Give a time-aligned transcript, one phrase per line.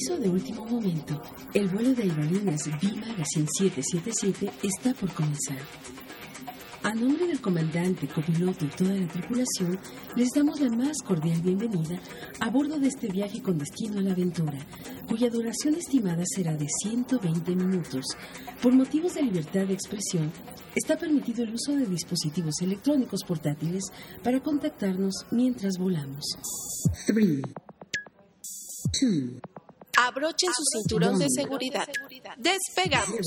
[0.00, 1.20] Aviso de último momento.
[1.52, 5.58] El vuelo de aerolíneas B Magazine 777 está por comenzar.
[6.82, 9.78] A nombre del comandante, copiloto y toda la tripulación,
[10.16, 12.00] les damos la más cordial bienvenida
[12.40, 14.58] a bordo de este viaje con destino a la aventura,
[15.06, 18.06] cuya duración estimada será de 120 minutos.
[18.62, 20.32] Por motivos de libertad de expresión,
[20.74, 23.84] está permitido el uso de dispositivos electrónicos portátiles
[24.22, 26.24] para contactarnos mientras volamos.
[27.06, 27.42] 3,
[30.06, 31.88] Abrochen su cinturón de seguridad.
[32.36, 33.26] Despegamos.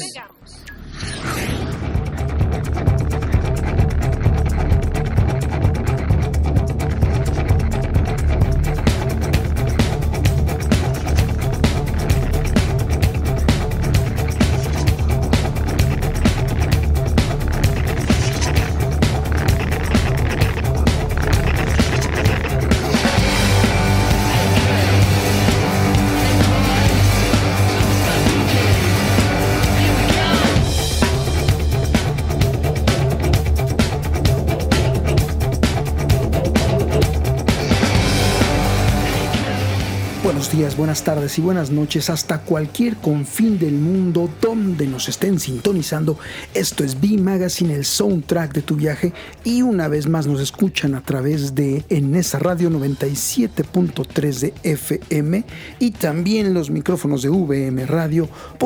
[40.53, 46.19] Días, buenas tardes y buenas noches hasta cualquier confín del mundo donde nos estén sintonizando.
[46.53, 50.93] Esto es B Magazine, el soundtrack de tu viaje y una vez más nos escuchan
[50.93, 55.43] a través de en esa radio 97.3 de FM
[55.79, 58.59] y también los micrófonos de VM Radio.mx.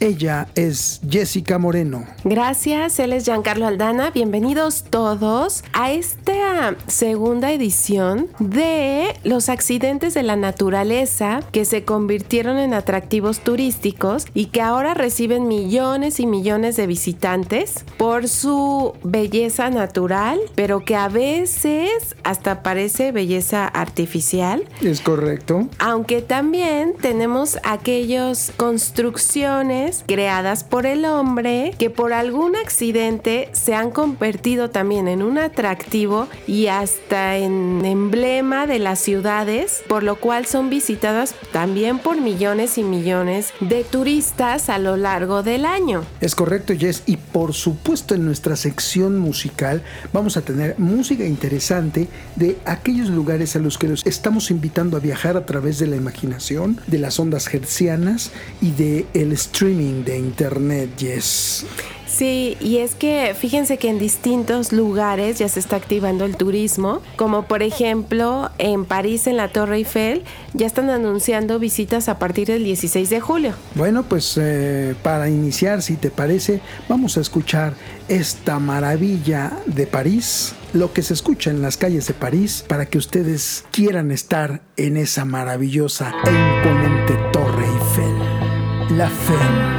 [0.00, 2.06] Ella es Jessica Moreno.
[2.24, 4.10] Gracias, él es Giancarlo Aldana.
[4.12, 12.58] Bienvenidos todos a esta segunda edición de los accidentes de la naturaleza que se convirtieron
[12.58, 19.70] en atractivos turísticos y que ahora reciben millones y millones de visitantes por su belleza
[19.70, 24.64] natural, pero que a veces hasta parece belleza artificial.
[24.80, 25.68] Es correcto.
[25.78, 33.90] Aunque también tenemos aquellas construcciones creadas por el hombre que por algún accidente se han
[33.90, 40.46] convertido también en un atractivo y hasta en emblema de las ciudades por lo cual
[40.46, 46.04] son visitadas también por millones y millones de turistas a lo largo del año.
[46.20, 49.82] Es correcto, Jess, y por supuesto en nuestra sección musical
[50.12, 55.00] vamos a tener música interesante de aquellos lugares a los que los estamos invitando a
[55.00, 60.18] viajar a través de la imaginación, de las ondas hercianas y de el streaming de
[60.18, 61.66] internet, Jess.
[62.14, 67.02] Sí, y es que fíjense que en distintos lugares ya se está activando el turismo,
[67.16, 72.46] como por ejemplo en París, en la Torre Eiffel, ya están anunciando visitas a partir
[72.46, 73.54] del 16 de julio.
[73.74, 77.74] Bueno, pues eh, para iniciar, si te parece, vamos a escuchar
[78.06, 82.98] esta maravilla de París, lo que se escucha en las calles de París, para que
[82.98, 88.96] ustedes quieran estar en esa maravillosa e imponente Torre Eiffel.
[88.96, 89.74] La Femme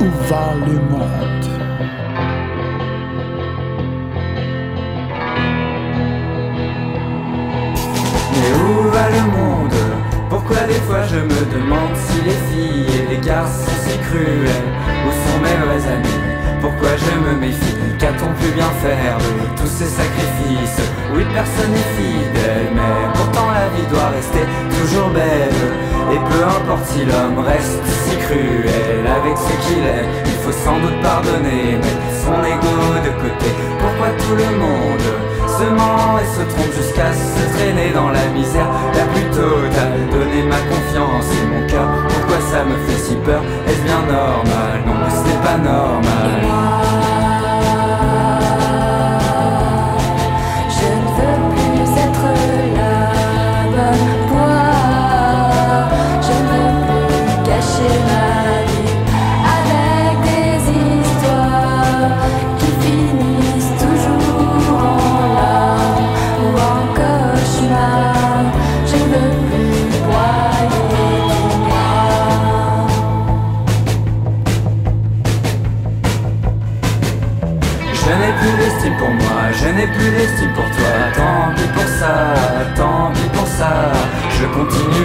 [0.00, 1.55] où le monde.
[8.54, 9.74] Où va le monde?
[10.28, 14.68] Pourquoi des fois je me demande si les filles et les garçons sont si cruels
[15.06, 16.20] Où sont mes vrais amis?
[16.60, 17.76] Pourquoi je me méfie?
[17.98, 20.82] Qu'a-t-on pu bien faire de tous ces sacrifices?
[21.14, 25.75] Oui, personne n'est fidèle, mais pourtant la vie doit rester toujours belle
[26.12, 30.78] Et peu importe si l'homme reste si cruel avec ce qu'il est Il faut sans
[30.78, 33.50] doute pardonner, mettre son ego de côté
[33.80, 35.06] Pourquoi tout le monde
[35.58, 38.68] se ment et se trompe jusqu'à se traîner dans la misère?
[38.94, 40.06] La plus totale.
[40.10, 43.42] Donner ma confiance et mon cœur, pourquoi ça me fait si peur?
[43.66, 44.82] Est-ce bien normal?
[44.86, 46.65] Non, ce n'est pas normal.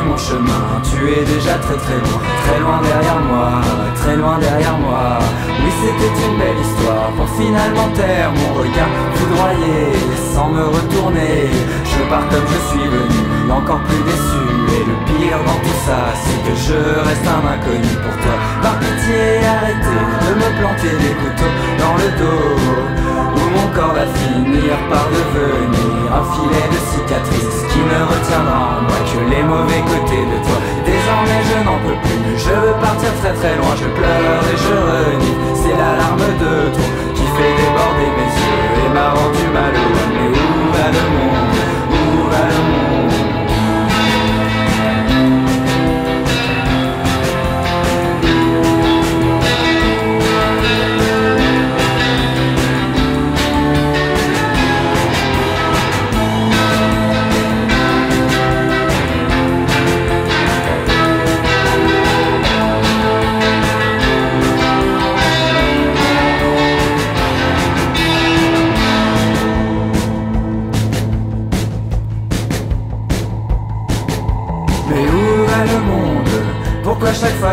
[0.06, 3.62] Mon chemin, tu es déjà très très loin, très loin derrière moi,
[3.96, 5.20] très loin derrière moi.
[5.64, 9.94] Oui, c'était une belle histoire pour finalement taire mon regard foudroyé,
[10.34, 11.50] sans me retourner.
[11.86, 14.44] Je pars comme je suis venu, encore plus déçu.
[14.74, 18.36] Et le pire dans tout ça, c'est que je reste un inconnu pour toi.
[18.62, 23.01] Par pitié, arrêtez de me planter des couteaux dans le dos
[23.36, 29.00] où mon corps va finir par devenir un filet de cicatrices qui ne retiendra moi
[29.08, 30.58] que les mauvais côtés de toi.
[30.86, 34.76] Désormais je n'en peux plus, je veux partir très très loin, je pleure et je
[34.92, 40.10] renie, c'est la larme de trop qui fait déborder mes yeux et m'a rendu malheureux.
[40.16, 41.71] Mais où va le monde?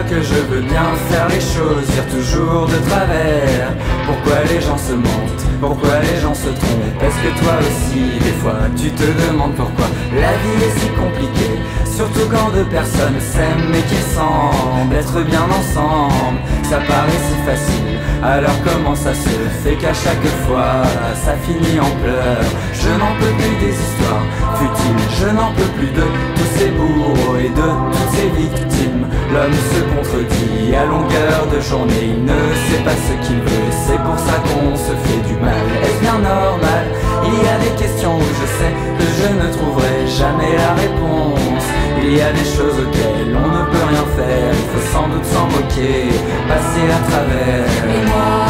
[0.08, 3.68] Que je veux bien faire les choses, dire toujours de travers.
[4.06, 5.44] Pourquoi les gens se mentent?
[5.60, 7.02] Pourquoi les gens se trompent?
[7.02, 11.58] Est-ce que toi aussi, des fois, tu te demandes pourquoi la vie est si compliquée?
[11.84, 16.38] Surtout quand deux personnes s'aiment et qui semblent être bien ensemble.
[16.62, 17.77] Ça paraît si facile,
[18.22, 19.28] alors comment ça se
[19.62, 20.82] fait qu'à chaque fois
[21.14, 24.24] ça finit en pleurs Je n'en peux plus des histoires
[24.58, 26.02] futiles, je n'en peux plus de
[26.34, 29.06] tous ces bourreaux et de toutes ces victimes.
[29.32, 34.00] L'homme se contredit à longueur de journée, il ne sait pas ce qu'il veut, c'est
[34.02, 35.54] pour ça qu'on se fait du mal.
[35.82, 36.84] Est-ce bien normal?
[37.24, 41.77] Il y a des questions où je sais que je ne trouverai jamais la réponse
[42.08, 45.24] il y a des choses auxquelles on ne peut rien faire, il faut sans doute
[45.26, 46.08] s'en moquer,
[46.48, 48.47] passer à travers.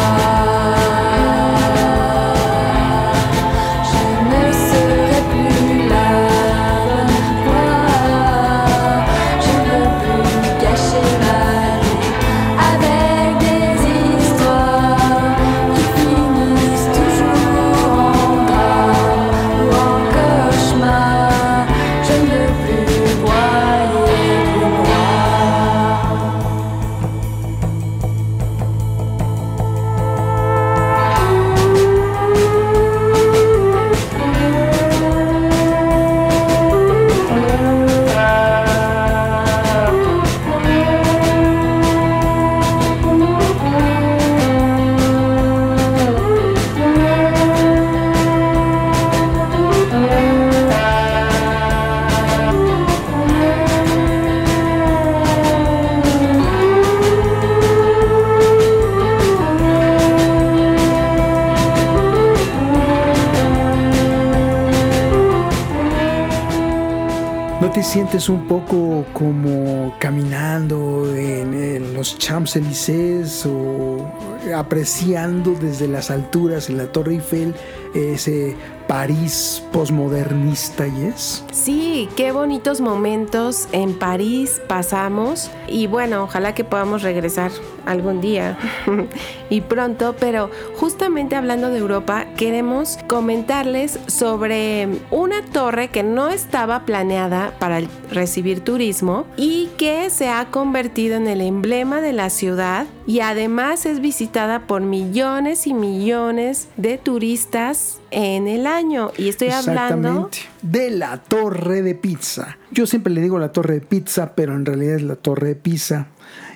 [68.27, 74.11] Un poco como caminando en, en los Champs-Élysées o
[74.53, 77.53] apreciando desde las alturas en la Torre Eiffel
[77.93, 78.55] ese
[78.87, 81.43] París posmodernista y es?
[81.51, 87.51] Sí, qué bonitos momentos en París pasamos y bueno, ojalá que podamos regresar
[87.85, 88.57] algún día
[89.51, 96.85] y pronto, pero justamente hablando de Europa, queremos comentarles sobre una torre que no estaba
[96.85, 102.87] planeada para recibir turismo y que se ha convertido en el emblema de la ciudad
[103.05, 109.49] y además es visitada por millones y millones de turistas en el año y estoy
[109.49, 110.29] hablando.
[110.61, 112.57] De la Torre de Pizza.
[112.71, 115.55] Yo siempre le digo la Torre de Pizza, pero en realidad es la Torre de
[115.55, 116.07] Pisa.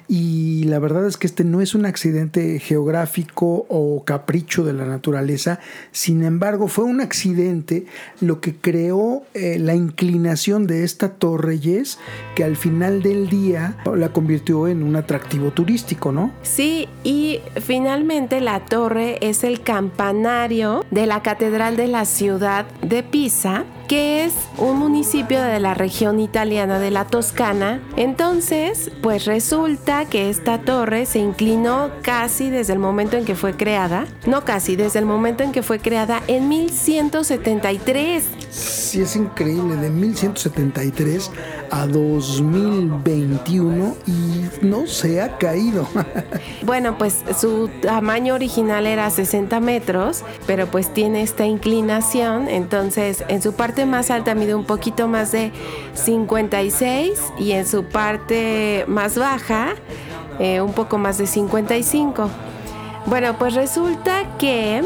[0.07, 4.85] Y la verdad es que este no es un accidente geográfico o capricho de la
[4.85, 5.59] naturaleza,
[5.91, 7.85] sin embargo fue un accidente
[8.21, 11.99] lo que creó eh, la inclinación de esta torre y es
[12.35, 16.31] que al final del día la convirtió en un atractivo turístico, ¿no?
[16.41, 23.03] Sí, y finalmente la torre es el campanario de la Catedral de la ciudad de
[23.03, 27.81] Pisa, que es un municipio de la región italiana de la Toscana.
[27.95, 33.55] Entonces, pues resulta que esta torre se inclinó casi desde el momento en que fue
[33.55, 38.25] creada, no casi, desde el momento en que fue creada en 1173.
[38.53, 41.31] Sí, es increíble, de 1173
[41.71, 45.87] a 2021 y no se ha caído.
[46.63, 53.41] Bueno, pues su tamaño original era 60 metros, pero pues tiene esta inclinación, entonces en
[53.41, 55.51] su parte más alta mide un poquito más de
[55.95, 59.75] 56 y en su parte más baja
[60.39, 62.29] eh, un poco más de 55.
[63.07, 64.83] Bueno, pues resulta que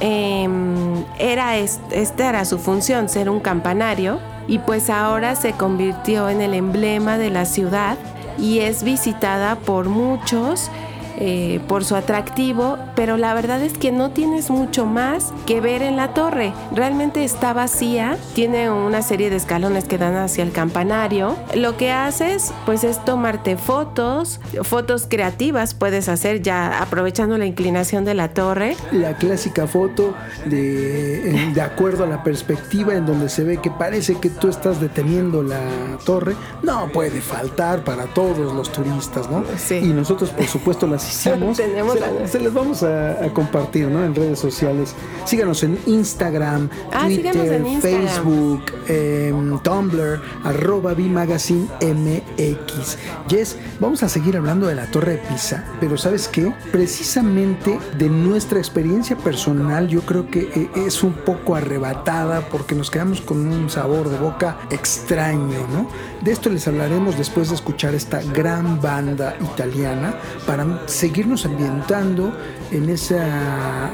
[0.00, 6.28] em, era est- esta era su función, ser un campanario, y pues ahora se convirtió
[6.30, 7.96] en el emblema de la ciudad
[8.38, 10.70] y es visitada por muchos
[11.20, 15.82] eh, por su atractivo, pero la verdad es que no tienes mucho más que ver
[15.82, 16.52] en la torre.
[16.72, 21.36] Realmente está vacía, tiene una serie de escalones que dan hacia el campanario.
[21.56, 28.04] Lo que haces pues es tomarte fotos, fotos creativas puedes hacer ya aprovechando la inclinación
[28.04, 28.76] de la torre.
[28.92, 30.14] La clásica foto
[30.46, 34.80] de, de acuerdo a la perspectiva en donde se ve que parece que tú estás
[34.80, 35.58] deteniendo la
[36.04, 39.44] torre, no puede faltar para todos los turistas, ¿no?
[39.56, 39.76] Sí.
[39.76, 41.56] Y nosotros por supuesto las hicimos.
[41.56, 44.04] Tenemos se, la- se las vamos a, a compartir, ¿no?
[44.04, 44.94] En redes sociales.
[45.24, 48.06] Síganos en Instagram, Ah, Twitter, en Instagram.
[48.08, 52.96] Facebook, em, Tumblr, arroba Magazine MX.
[53.28, 56.52] Jess, vamos a seguir hablando de la Torre de Pisa, pero ¿sabes qué?
[56.72, 62.90] Precisamente de nuestra experiencia personal, yo creo que eh, es un poco arrebatada porque nos
[62.90, 65.88] quedamos con un sabor de boca extraño, ¿no?
[66.22, 70.14] De esto les hablaremos después de escuchar esta gran banda italiana
[70.46, 70.64] para
[70.98, 72.36] seguirnos ambientando
[72.72, 73.90] en esa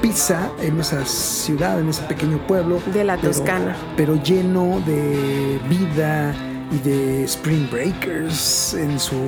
[0.00, 2.80] Pisa, en esa ciudad, en ese pequeño pueblo.
[2.94, 3.76] De la pero- Toscana.
[3.98, 6.34] Pero lleno de vida
[6.72, 9.18] y de Spring Breakers en su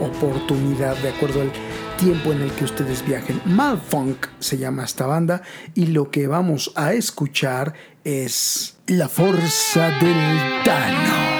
[0.00, 1.52] oportunidad, de acuerdo al
[1.96, 3.40] tiempo en el que ustedes viajen.
[3.44, 5.42] Malfunk se llama esta banda
[5.74, 11.35] y lo que vamos a escuchar es La Fuerza del Tano.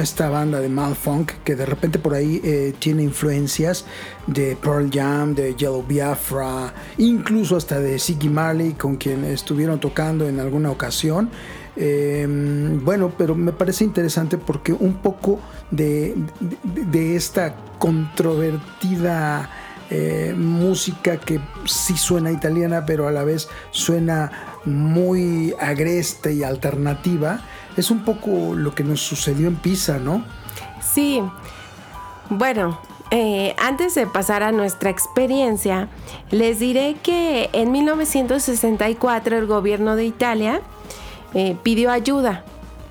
[0.00, 3.84] Esta banda de Malfunk que de repente por ahí eh, tiene influencias
[4.26, 10.28] de Pearl Jam, de Yellow Biafra, incluso hasta de Ziggy Marley con quien estuvieron tocando
[10.28, 11.30] en alguna ocasión.
[11.76, 12.26] Eh,
[12.82, 19.50] bueno, pero me parece interesante porque un poco de, de- de esta controvertida
[19.92, 24.30] eh, música que sí suena italiana, pero a la vez suena
[24.64, 27.40] muy agreste y alternativa,
[27.80, 30.24] es un poco lo que nos sucedió en Pisa, ¿no?
[30.80, 31.20] Sí.
[32.28, 32.78] Bueno,
[33.10, 35.88] eh, antes de pasar a nuestra experiencia,
[36.30, 40.60] les diré que en 1964 el gobierno de Italia
[41.34, 42.44] eh, pidió ayuda.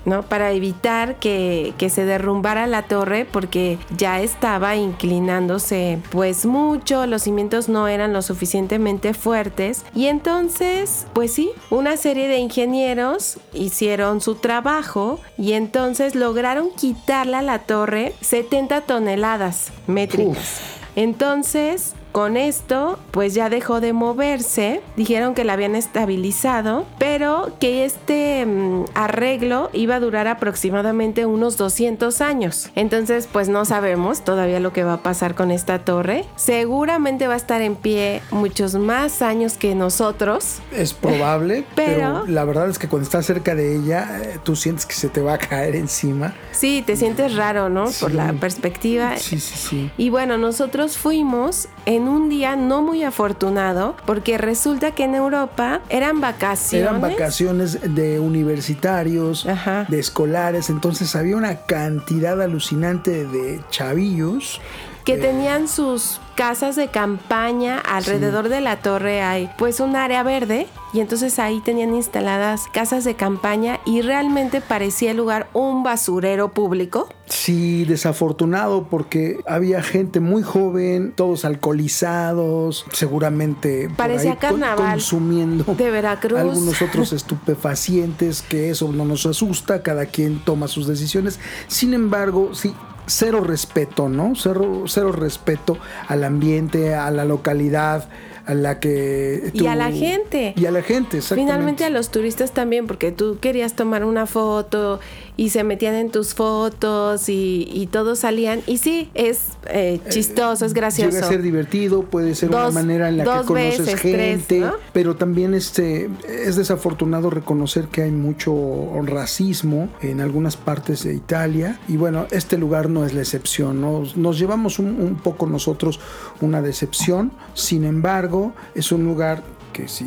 [0.04, 0.22] ¿No?
[0.22, 7.22] Para evitar que, que se derrumbara la torre porque ya estaba inclinándose pues mucho, los
[7.22, 14.20] cimientos no eran lo suficientemente fuertes y entonces pues sí, una serie de ingenieros hicieron
[14.20, 20.60] su trabajo y entonces lograron quitarle a la torre 70 toneladas métricas.
[20.96, 24.80] Entonces, con esto, pues ya dejó de moverse.
[24.96, 31.56] Dijeron que la habían estabilizado, pero que este mm, arreglo iba a durar aproximadamente unos
[31.56, 32.70] 200 años.
[32.74, 36.24] Entonces, pues no sabemos todavía lo que va a pasar con esta torre.
[36.36, 40.58] Seguramente va a estar en pie muchos más años que nosotros.
[40.72, 44.56] Es probable, pero, Pero- la verdad es que cuando estás cerca de ella, eh, tú
[44.56, 46.34] sientes que se te va a caer encima.
[46.52, 47.86] Sí, te sientes raro, ¿no?
[48.00, 49.16] Por la perspectiva.
[49.16, 49.90] Sí, sí, sí.
[49.96, 55.80] Y bueno, nosotros fuimos en un día no muy afortunado porque resulta que en Europa
[55.88, 56.88] eran vacaciones.
[56.88, 59.86] Eran vacaciones de universitarios, Ajá.
[59.88, 64.60] de escolares, entonces había una cantidad alucinante de chavillos.
[65.04, 70.66] Que tenían sus casas de campaña alrededor de la torre hay pues un área verde
[70.92, 76.52] y entonces ahí tenían instaladas casas de campaña y realmente parecía el lugar un basurero
[76.52, 77.08] público.
[77.26, 85.64] Sí, desafortunado porque había gente muy joven, todos alcoholizados, seguramente por Parecía ahí carnaval consumiendo
[85.74, 86.40] de Veracruz.
[86.40, 91.38] algunos otros estupefacientes, que eso no nos asusta, cada quien toma sus decisiones.
[91.68, 92.74] Sin embargo, sí,
[93.10, 94.34] cero respeto, ¿no?
[94.36, 98.08] Cero, cero respeto al ambiente, a la localidad,
[98.46, 99.50] a la que...
[99.52, 100.54] Y a la gente.
[100.56, 101.52] Y a la gente, exactamente.
[101.52, 105.00] Finalmente a los turistas también, porque tú querías tomar una foto
[105.40, 108.60] y se metían en tus fotos y, y todos salían.
[108.66, 109.38] Y sí, es
[109.70, 111.12] eh, chistoso, es gracioso.
[111.12, 114.60] Llega a ser divertido, puede ser una manera en la que conoces veces, tres, gente,
[114.60, 114.74] ¿no?
[114.92, 121.80] pero también este es desafortunado reconocer que hay mucho racismo en algunas partes de Italia
[121.88, 126.00] y bueno, este lugar no es la excepción, nos, nos llevamos un, un poco nosotros
[126.42, 130.04] una decepción, sin embargo, es un lugar que si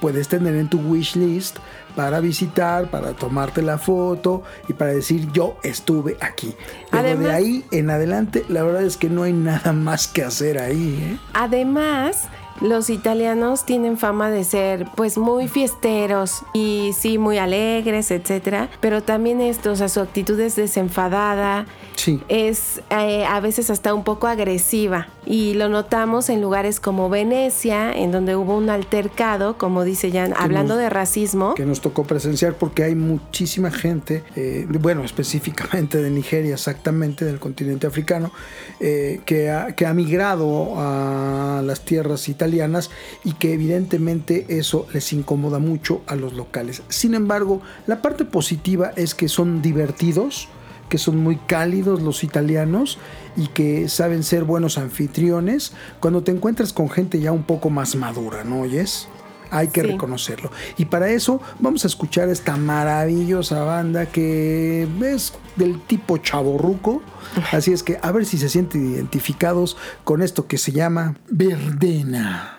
[0.00, 1.58] puedes tener en tu wish list
[1.96, 6.54] para visitar, para tomarte la foto y para decir yo estuve aquí.
[6.90, 10.58] Pero de ahí en adelante, la verdad es que no hay nada más que hacer
[10.58, 10.98] ahí.
[11.02, 11.18] ¿eh?
[11.34, 12.28] Además,
[12.60, 19.02] los italianos tienen fama de ser pues muy fiesteros y sí muy alegres, etcétera, pero
[19.02, 21.66] también esto, o sea, su actitud es desenfadada,
[21.96, 22.22] Sí.
[22.28, 27.92] es eh, a veces hasta un poco agresiva y lo notamos en lugares como Venecia,
[27.92, 31.54] en donde hubo un altercado, como dice Jan, hablando nos- de racismo.
[31.54, 37.38] que nos tocó presenciar porque hay muchísima gente, eh, bueno, específicamente de Nigeria, exactamente del
[37.38, 38.32] continente africano,
[38.80, 42.90] eh, que, ha, que ha migrado a las tierras italianas
[43.24, 46.82] y que evidentemente eso les incomoda mucho a los locales.
[46.88, 50.48] Sin embargo, la parte positiva es que son divertidos,
[50.88, 52.98] que son muy cálidos los italianos
[53.36, 57.94] y que saben ser buenos anfitriones cuando te encuentras con gente ya un poco más
[57.96, 59.08] madura, ¿no oyes?
[59.52, 59.88] Hay que Sí.
[59.88, 60.50] reconocerlo.
[60.78, 67.02] Y para eso vamos a escuchar esta maravillosa banda que es del tipo chaborruco.
[67.50, 72.58] Así es que a ver si se sienten identificados con esto que se llama Verdena.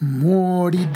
[0.00, 0.88] Mori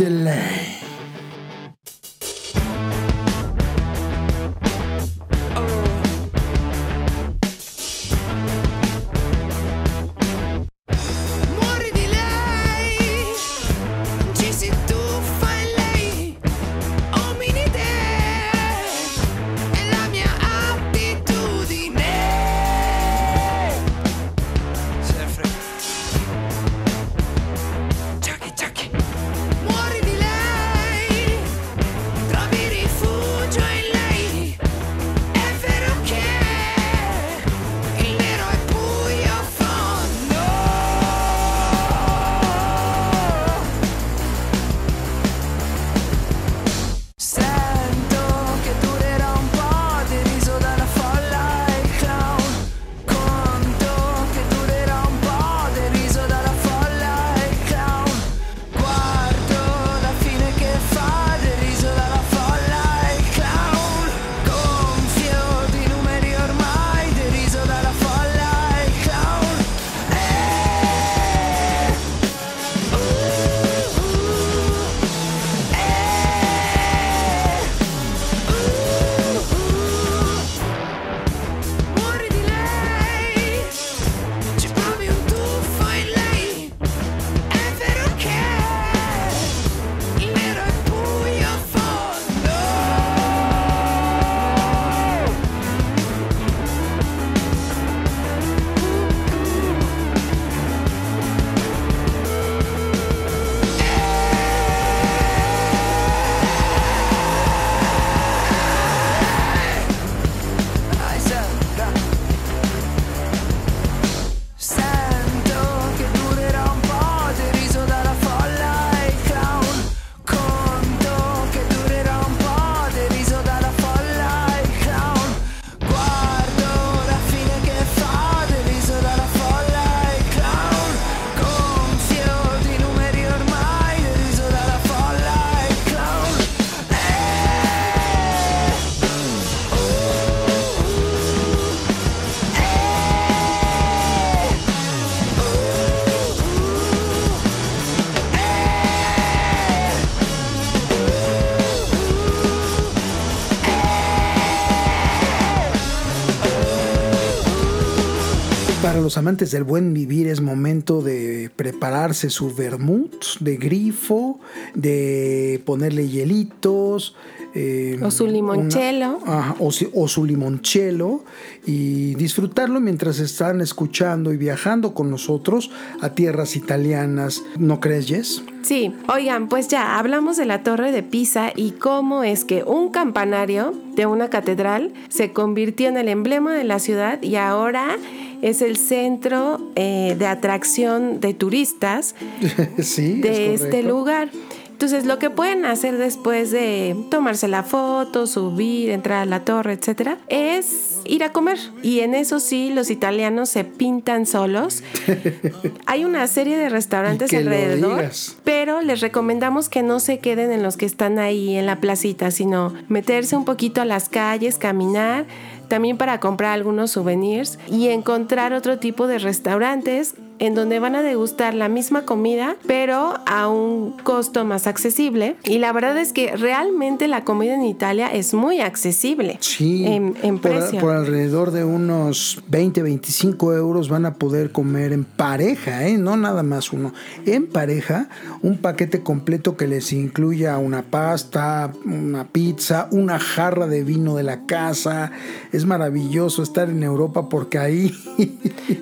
[159.24, 164.38] amantes del buen vivir es momento de prepararse su vermut de grifo,
[164.74, 167.16] de ponerle hielitos.
[167.54, 169.16] eh, O su limoncello.
[169.24, 171.24] una- ajá, o, o su limoncello
[171.66, 177.42] y disfrutarlo mientras están escuchando y viajando con nosotros a tierras italianas.
[177.59, 178.42] ¿No crees, Jess?
[178.62, 182.90] Sí, oigan, pues ya hablamos de la Torre de Pisa y cómo es que un
[182.90, 187.96] campanario de una catedral se convirtió en el emblema de la ciudad y ahora
[188.42, 192.14] es el centro eh, de atracción de turistas
[192.79, 193.20] sí.
[193.20, 194.31] de es este lugar.
[194.74, 199.74] Entonces, lo que pueden hacer después de tomarse la foto, subir, entrar a la torre,
[199.74, 201.60] etcétera, es ir a comer.
[201.84, 204.82] Y en eso sí, los italianos se pintan solos.
[205.87, 208.10] Hay una serie de restaurantes alrededor,
[208.42, 212.32] pero les recomendamos que no se queden en los que están ahí en la placita,
[212.32, 215.24] sino meterse un poquito a las calles, caminar,
[215.68, 221.03] también para comprar algunos souvenirs y encontrar otro tipo de restaurantes en donde van a
[221.03, 225.37] degustar la misma comida, pero a un costo más accesible.
[225.44, 230.16] Y la verdad es que realmente la comida en Italia es muy accesible Sí, en,
[230.23, 230.81] en por, precio.
[230.81, 235.97] por alrededor de unos 20, 25 euros van a poder comer en pareja, ¿eh?
[235.99, 236.92] no nada más uno.
[237.27, 238.09] En pareja,
[238.42, 244.23] un paquete completo que les incluya una pasta, una pizza, una jarra de vino de
[244.25, 245.12] la casa.
[245.53, 247.94] Es maravilloso estar en Europa porque ahí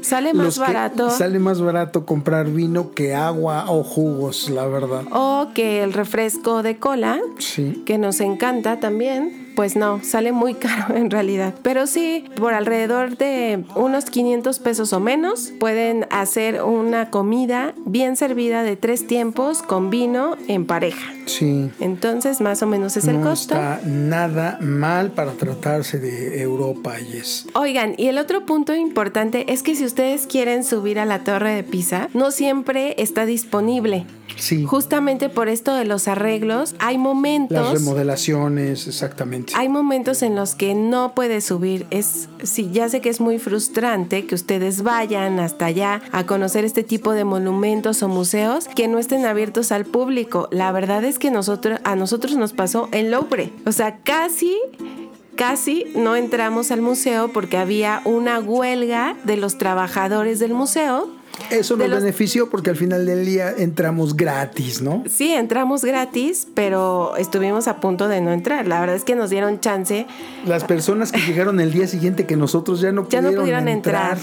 [0.03, 1.11] Sale más barato.
[1.11, 5.03] sale más barato comprar vino que agua o jugos, la verdad.
[5.13, 7.83] O que el refresco de cola, Sí.
[7.85, 11.55] que nos encanta también, pues no, sale muy caro en realidad.
[11.63, 18.17] Pero sí, por alrededor de unos 500 pesos o menos, pueden hacer una comida bien
[18.17, 21.13] servida de tres tiempos con vino en pareja.
[21.27, 21.71] Sí.
[21.81, 23.55] Entonces, más o menos es el no costo.
[23.55, 27.47] está nada mal para tratarse de Europa, Yes.
[27.55, 31.55] Oigan, y el otro punto importante es que si ustedes quieren subir a la Torre
[31.55, 34.07] de Pisa, no siempre está disponible.
[34.37, 34.65] Sí.
[34.65, 39.42] Justamente por esto de los arreglos, hay Las momentos remodelaciones, exactamente.
[39.55, 41.87] Hay momentos en los que no puedes subir.
[41.91, 46.65] Es, sí, ya sé que es muy frustrante que ustedes vayan hasta allá a conocer
[46.65, 50.49] este tipo de monumentos o museos que no estén abiertos al público.
[50.51, 53.53] La verdad es que nosotros, a nosotros nos pasó en Louvre.
[53.67, 54.57] O sea, casi
[55.37, 61.09] Casi no entramos al museo porque había una huelga de los trabajadores del museo.
[61.51, 65.03] Eso nos los- benefició porque al final del día entramos gratis, ¿no?
[65.11, 68.67] Sí, entramos gratis, pero estuvimos a punto de no entrar.
[68.67, 70.07] La verdad es que nos dieron chance
[70.47, 73.69] Las personas que llegaron el día siguiente que nosotros ya no Ya no pudieron, pudieron
[73.69, 74.19] entrar.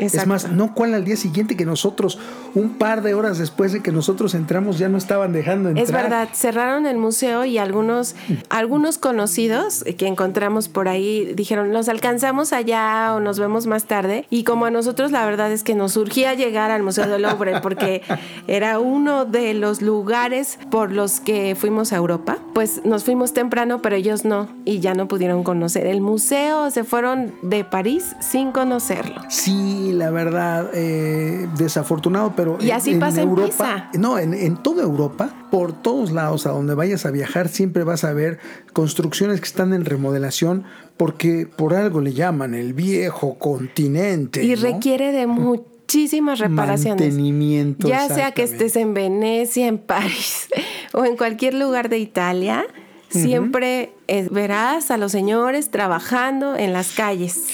[0.00, 2.18] Es más, no cuál al día siguiente que nosotros,
[2.54, 5.84] un par de horas después de que nosotros entramos, ya no estaban dejando entrar.
[5.84, 8.14] Es verdad, cerraron el museo y algunos,
[8.48, 14.26] algunos conocidos que encontramos por ahí dijeron, los alcanzamos allá o nos vemos más tarde.
[14.30, 17.60] Y como a nosotros la verdad es que nos surgía llegar al Museo del Louvre
[17.60, 18.02] porque
[18.46, 23.82] era uno de los lugares por los que fuimos a Europa, pues nos fuimos temprano,
[23.82, 28.52] pero ellos no y ya no pudieron conocer el museo, se fueron de París sin
[28.52, 29.22] conocerlo.
[29.28, 34.82] Sí, la verdad, eh, desafortunado, pero Y así pasa en Europa, no, en, en toda
[34.82, 38.38] Europa, por todos lados a donde vayas a viajar, siempre vas a ver
[38.72, 40.64] construcciones que están en remodelación,
[40.96, 44.44] porque por algo le llaman el viejo continente.
[44.44, 44.62] Y ¿no?
[44.62, 47.08] requiere de muchísimas reparaciones.
[47.08, 47.88] Mantenimiento.
[47.88, 50.48] Ya sea que estés en Venecia, en París
[50.92, 52.64] o en cualquier lugar de Italia,
[53.08, 53.92] siempre
[54.30, 57.46] verás a los señores trabajando en las calles.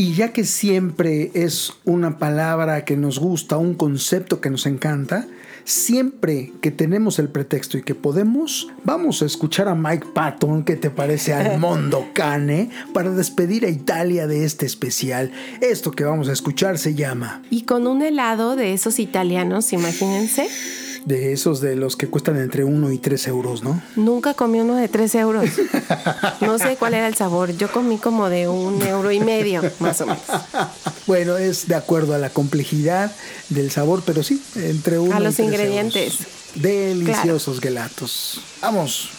[0.00, 5.28] Y ya que siempre es una palabra que nos gusta, un concepto que nos encanta,
[5.64, 10.76] siempre que tenemos el pretexto y que podemos, vamos a escuchar a Mike Patton, que
[10.76, 15.32] te parece al Mondo Cane, para despedir a Italia de este especial.
[15.60, 20.48] Esto que vamos a escuchar se llama Y con un helado de esos italianos, imagínense,
[21.04, 23.80] de esos de los que cuestan entre 1 y 3 euros, ¿no?
[23.96, 25.46] nunca comí uno de 3 euros.
[26.40, 27.56] No sé cuál era el sabor.
[27.56, 30.22] Yo comí como de un euro y medio, más o menos.
[31.06, 33.12] Bueno, es de acuerdo a la complejidad
[33.48, 36.12] del sabor, pero sí, entre uno A y los tres ingredientes.
[36.20, 36.26] euros.
[36.54, 38.40] Deliciosos gelatos.
[38.60, 39.10] Vamos.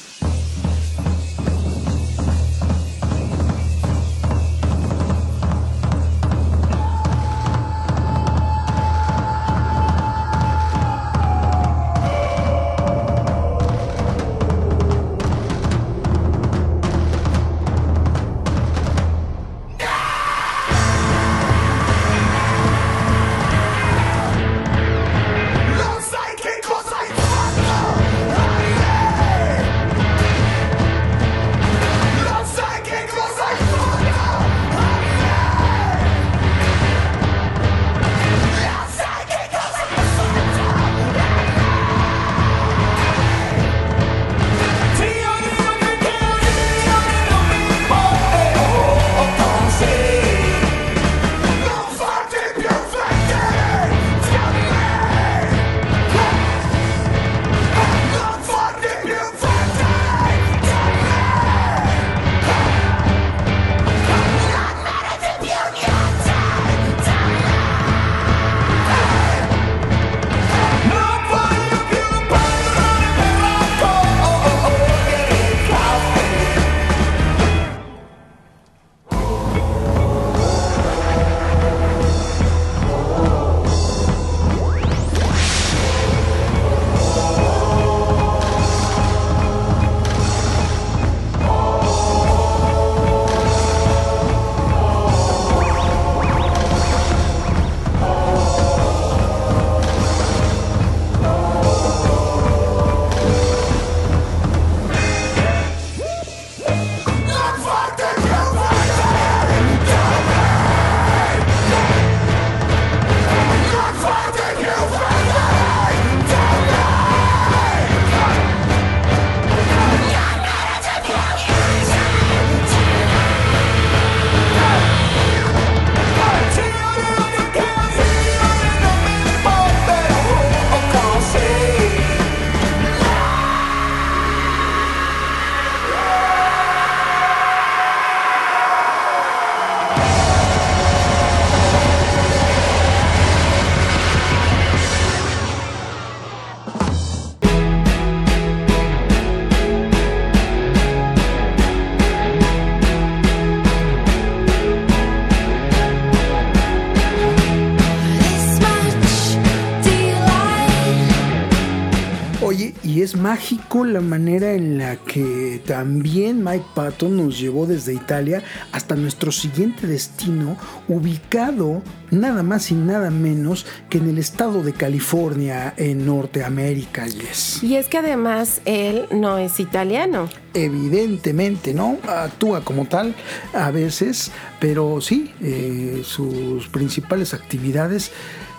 [168.12, 168.44] Italia
[168.74, 170.58] hasta nuestro siguiente destino,
[170.90, 177.08] ubicado nada más y nada menos que en el estado de California, en Norteamérica.
[177.08, 177.64] Yes.
[177.64, 180.28] Y es que además él no es italiano.
[180.54, 182.00] Evidentemente, ¿no?
[182.06, 183.16] Actúa como tal
[183.54, 188.12] a veces, pero sí, eh, sus principales actividades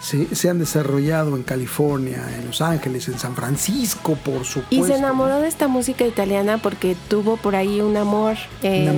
[0.02, 4.74] se, se han desarrollado en California, en Los Ángeles, en San Francisco, por supuesto.
[4.74, 8.92] Y se enamoró de esta música italiana porque tuvo por ahí un amor eh,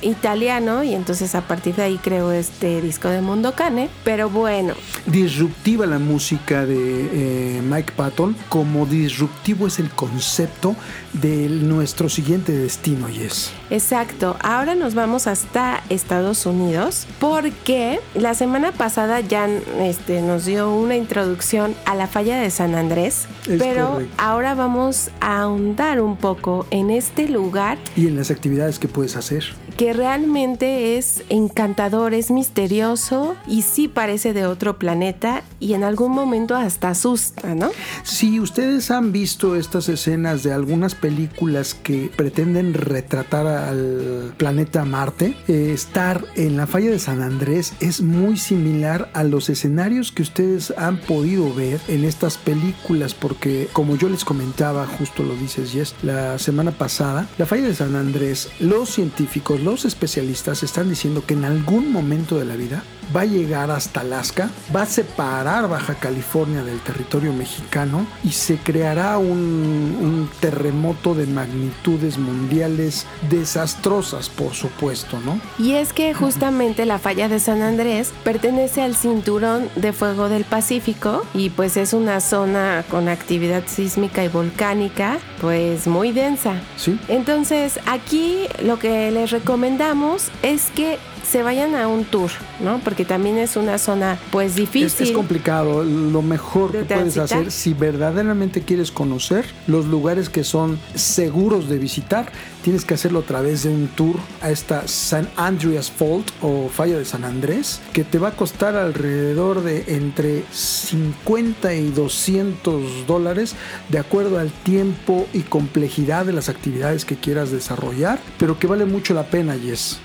[0.00, 3.90] italiano y entonces a partir de ahí creó este disco de Mundo Cane.
[4.02, 4.72] Pero bueno,
[5.04, 10.74] disruptiva la música de eh, Mike Patton, como disruptivo es el concepto
[11.12, 13.52] de nuestro siguiente destino, Yes.
[13.68, 19.46] Exacto, ahora nos vamos hasta Estados Unidos porque la semana pasada ya
[19.80, 24.14] este, nos dio una introducción a la falla de San Andrés, Es pero correcto.
[24.16, 29.16] ahora vamos a ahondar un poco en este lugar Y en las actividades que puedes
[29.16, 29.44] hacer.
[29.80, 36.12] Que realmente es encantador, es misterioso y sí parece de otro planeta y en algún
[36.12, 37.70] momento hasta asusta, ¿no?
[38.02, 45.34] Si ustedes han visto estas escenas de algunas películas que pretenden retratar al planeta Marte,
[45.48, 50.20] eh, estar en la falla de San Andrés es muy similar a los escenarios que
[50.20, 55.72] ustedes han podido ver en estas películas, porque como yo les comentaba, justo lo dices
[55.72, 61.24] Jess, la semana pasada, la falla de San Andrés, los científicos, los especialistas están diciendo
[61.24, 62.82] que en algún momento de la vida
[63.14, 68.56] va a llegar hasta Alaska, va a separar Baja California del territorio mexicano y se
[68.56, 75.40] creará un, un terremoto de magnitudes mundiales desastrosas, por supuesto, ¿no?
[75.58, 80.44] Y es que justamente la falla de San Andrés pertenece al cinturón de fuego del
[80.44, 86.60] Pacífico y pues es una zona con actividad sísmica y volcánica pues muy densa.
[86.76, 86.98] Sí.
[87.08, 92.30] Entonces aquí lo que les recomendamos es que se vayan a un tour,
[92.60, 92.80] ¿no?
[92.80, 95.06] Porque también es una zona pues Es, difícil.
[95.06, 95.84] es complicado.
[95.84, 101.78] Lo mejor que puedes hacer si verdaderamente quieres conocer los lugares que son seguros de
[101.78, 102.30] visitar,
[102.62, 106.98] tienes que hacerlo a través de un tour a esta San Andreas Fault o Falla
[106.98, 113.54] de San Andrés, que te va a costar alrededor de entre 50 y 200 dólares,
[113.88, 118.84] de acuerdo al tiempo y complejidad de las actividades que quieras desarrollar, pero que vale
[118.84, 120.00] mucho la pena, Yes.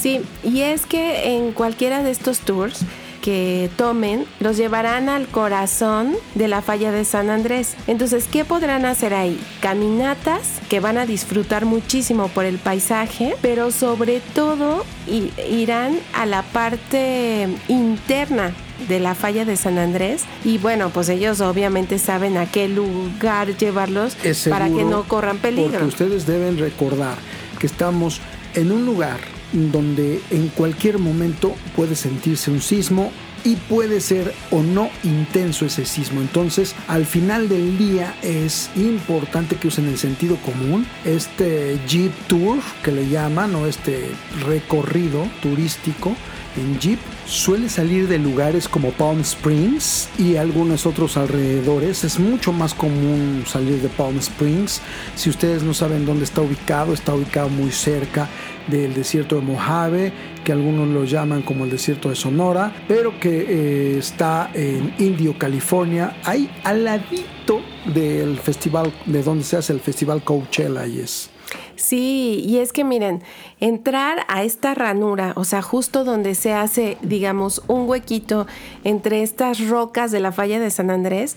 [0.00, 2.84] Sí, y es que en cualquiera de estos tours
[3.20, 7.74] que tomen los llevarán al corazón de la falla de San Andrés.
[7.86, 9.40] Entonces, ¿qué podrán hacer ahí?
[9.60, 14.84] Caminatas que van a disfrutar muchísimo por el paisaje, pero sobre todo
[15.50, 18.54] irán a la parte interna
[18.88, 23.56] de la falla de San Andrés y bueno pues ellos obviamente saben a qué lugar
[23.56, 24.16] llevarlos
[24.48, 25.72] para que no corran peligro.
[25.72, 27.18] Porque ustedes deben recordar
[27.58, 28.20] que estamos
[28.54, 29.18] en un lugar
[29.52, 33.10] donde en cualquier momento puede sentirse un sismo
[33.44, 36.20] y puede ser o no intenso ese sismo.
[36.20, 40.86] Entonces, al final del día es importante que usen el sentido común.
[41.04, 44.10] Este Jeep Tour que le llaman o este
[44.44, 46.14] recorrido turístico
[46.58, 52.04] en Jeep suele salir de lugares como Palm Springs y algunos otros alrededores.
[52.04, 54.80] Es mucho más común salir de Palm Springs.
[55.14, 58.28] Si ustedes no saben dónde está ubicado, está ubicado muy cerca
[58.66, 60.12] del desierto de Mojave,
[60.44, 65.36] que algunos lo llaman como el desierto de Sonora, pero que eh, está en Indio,
[65.38, 67.60] California, ahí al ladito
[67.94, 71.30] del festival, de donde se hace el festival Coachella, y es.
[71.76, 73.22] Sí, y es que miren,
[73.60, 78.46] entrar a esta ranura, o sea, justo donde se hace, digamos, un huequito
[78.84, 81.36] entre estas rocas de la falla de San Andrés,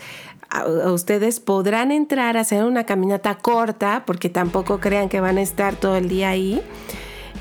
[0.86, 5.76] ustedes podrán entrar a hacer una caminata corta, porque tampoco crean que van a estar
[5.76, 6.62] todo el día ahí.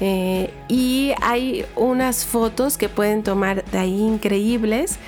[0.00, 4.98] Eh, y hay unas fotos que pueden tomar de ahí increíbles,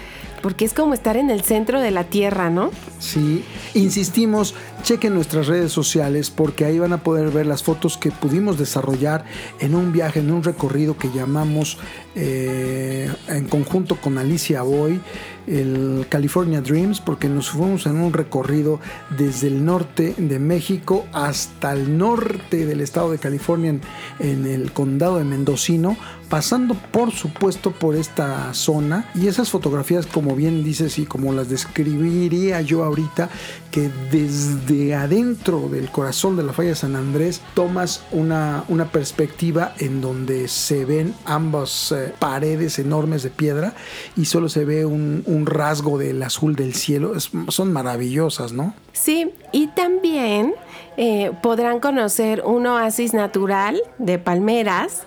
[0.42, 2.70] porque es como estar en el centro de la tierra, ¿no?
[2.98, 8.10] Sí, insistimos, chequen nuestras redes sociales porque ahí van a poder ver las fotos que
[8.10, 9.24] pudimos desarrollar
[9.60, 11.78] en un viaje, en un recorrido que llamamos
[12.14, 15.00] eh, en conjunto con Alicia Boy
[15.46, 18.80] el California Dreams porque nos fuimos en un recorrido
[19.16, 23.74] desde el norte de México hasta el norte del estado de California
[24.18, 25.96] en, el condado de Mendocino
[26.28, 29.10] pasando por supuesto por esta zona.
[29.14, 33.28] Y esas fotografías como bien dices y como las describiría yo ahorita
[33.70, 40.00] que desde adentro del corazón de la falla San Andrés tomas una, una perspectiva en
[40.00, 43.74] donde se ven ambas eh, paredes enormes de piedra
[44.16, 47.16] y solo se ve un, un rasgo del azul del cielo.
[47.16, 48.74] Es- son maravillosas, ¿no?
[48.92, 50.54] Sí, y también
[50.96, 55.02] eh, podrán conocer un oasis natural de palmeras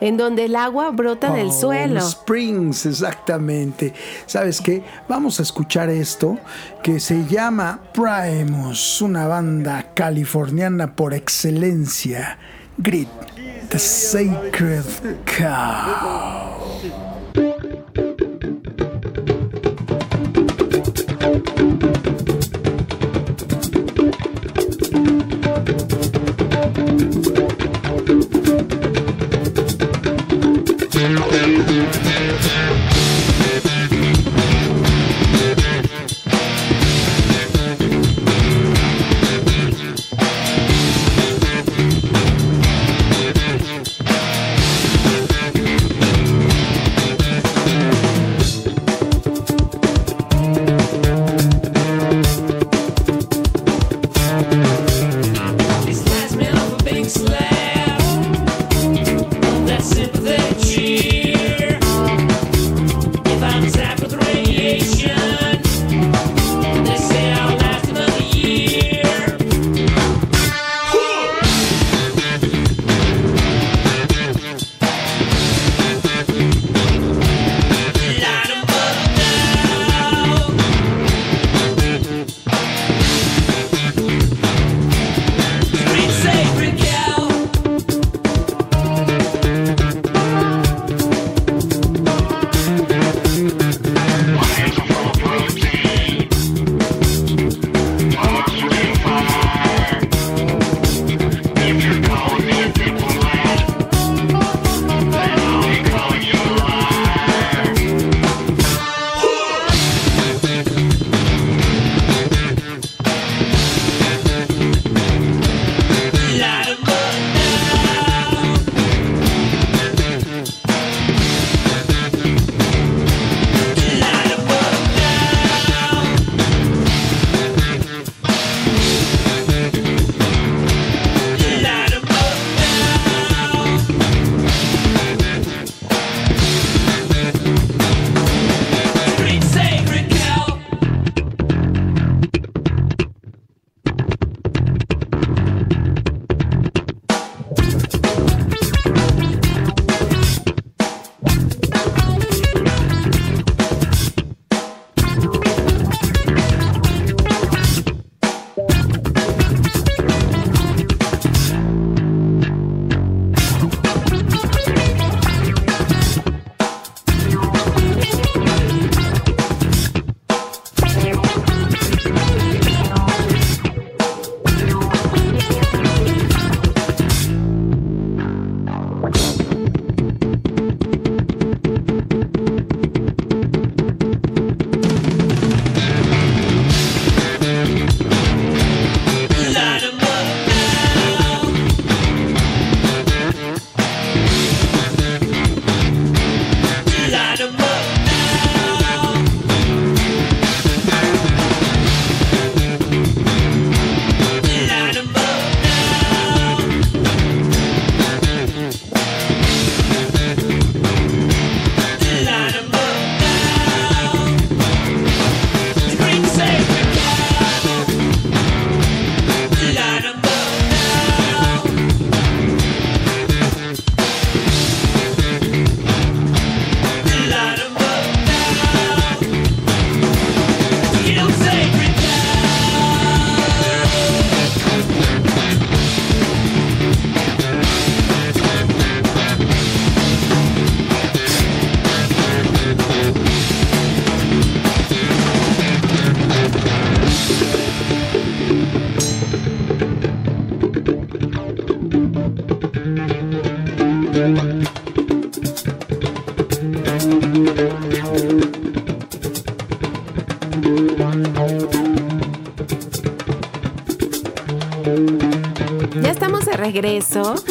[0.00, 2.00] en donde el agua brota del Oh, suelo.
[2.00, 3.94] Springs, exactamente.
[4.26, 4.82] ¿Sabes qué?
[5.08, 6.38] Vamos a escuchar esto
[6.82, 12.38] que se llama Primus, una banda californiana por excelencia.
[12.78, 13.08] Grit,
[13.70, 14.84] The Sacred
[15.24, 16.65] Cow.
[25.66, 25.74] This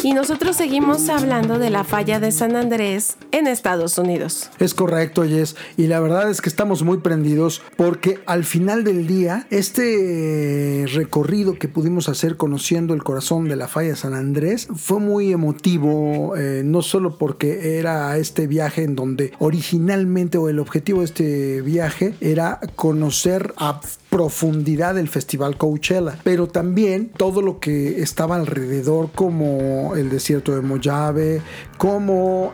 [0.02, 4.50] y nosotros seguimos hablando de la falla de San Andrés en Estados Unidos.
[4.58, 5.56] Es correcto, Jess.
[5.76, 11.58] Y la verdad es que estamos muy prendidos porque al final del día, este recorrido
[11.58, 16.62] que pudimos hacer conociendo el corazón de la falla San Andrés fue muy emotivo, eh,
[16.64, 22.14] no solo porque era este viaje en donde originalmente o el objetivo de este viaje
[22.20, 23.80] era conocer a
[24.10, 30.62] profundidad el festival Coachella, pero también todo lo que estaba alrededor como el desierto de
[30.62, 31.42] Mojave,
[31.76, 32.52] como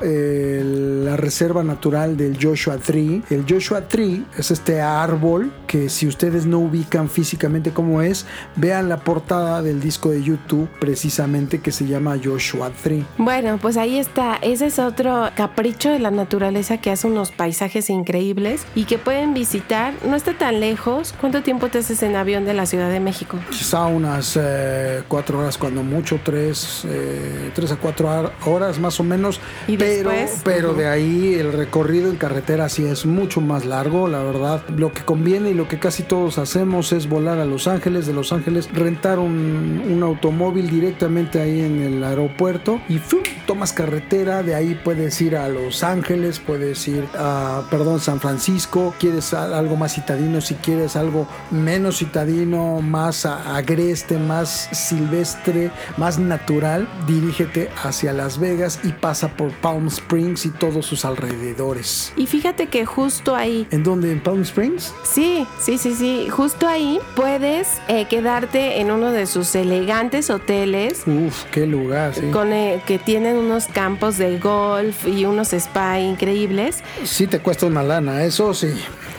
[0.72, 3.22] la reserva natural del Joshua Tree.
[3.30, 8.88] El Joshua Tree es este árbol que si ustedes no ubican físicamente cómo es, vean
[8.88, 13.04] la portada del disco de YouTube precisamente que se llama Joshua Tree.
[13.18, 14.38] Bueno, pues ahí está.
[14.42, 19.34] Ese es otro capricho de la naturaleza que hace unos paisajes increíbles y que pueden
[19.34, 19.94] visitar.
[20.06, 21.14] No está tan lejos.
[21.20, 23.38] ¿Cuánto tiempo te haces en avión de la Ciudad de México?
[23.50, 29.04] Quizá unas eh, cuatro horas, cuando mucho, tres, eh, tres a cuatro horas más o
[29.04, 29.40] menos.
[29.66, 30.40] ¿Y pero, después?
[30.44, 30.78] pero Ujú.
[30.78, 34.62] de ahí el recorrido en carretera sí es mucho más largo, la verdad.
[34.76, 38.12] Lo que conviene y lo que casi todos hacemos es volar a Los Ángeles, de
[38.12, 43.20] Los Ángeles rentar un, un automóvil directamente ahí en el aeropuerto y ¡fum!
[43.46, 48.94] tomas carretera, de ahí puedes ir a Los Ángeles, puedes ir a, perdón, San Francisco,
[48.98, 56.88] quieres algo más citadino, si quieres algo menos citadino, más agreste, más silvestre, más natural,
[57.06, 62.12] dirígete hacia Las Vegas y pasa por Palm Springs y todos sus alrededores.
[62.16, 64.12] Y fíjate que justo ahí ¿En dónde?
[64.12, 64.92] ¿En Palm Springs?
[65.05, 66.28] Sí, sí, sí, sí.
[66.30, 72.30] Justo ahí puedes eh, quedarte en uno de sus elegantes hoteles Uf, qué lugar, sí.
[72.30, 76.82] con, eh, que tienen unos campos de golf y unos spa increíbles.
[77.05, 78.68] Sí te cuesta una lana, eso sí.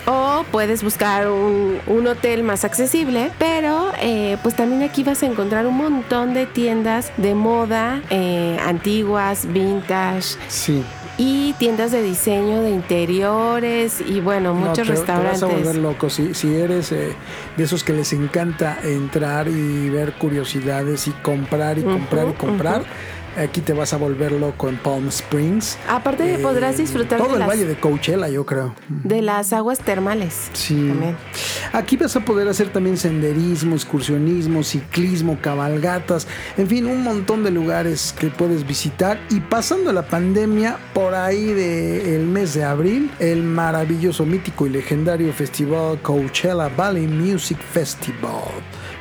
[0.05, 5.27] O puedes buscar un, un hotel más accesible, pero eh, pues también aquí vas a
[5.27, 10.83] encontrar un montón de tiendas de moda eh, antiguas, vintage Sí.
[11.17, 15.41] Y tiendas de diseño de interiores y bueno, No, muchos te- Te restaurantes.
[15.41, 16.09] vas a volver loco.
[16.09, 17.13] Si, si eres eh,
[17.55, 22.83] de esos que les encanta entrar y ver curiosidades y comprar y comprar y comprar,
[23.37, 25.77] aquí te vas a volver loco en Palm Springs.
[25.87, 28.73] Aparte de Eh, podrás disfrutar todo de el las- valle de Coachella, yo creo.
[28.89, 30.49] de las aguas termales.
[30.53, 30.75] Sí.
[30.75, 31.15] También.
[31.73, 36.27] Aquí vas a poder hacer también senderismo, excursionismo, ciclismo, cabalgatas,
[36.57, 39.19] en fin, un montón de lugares que puedes visitar.
[39.29, 45.31] Y pasando la pandemia, por ahí del mes de abril, el maravilloso, mítico y legendario
[45.33, 48.41] festival Coachella Valley Music Festival.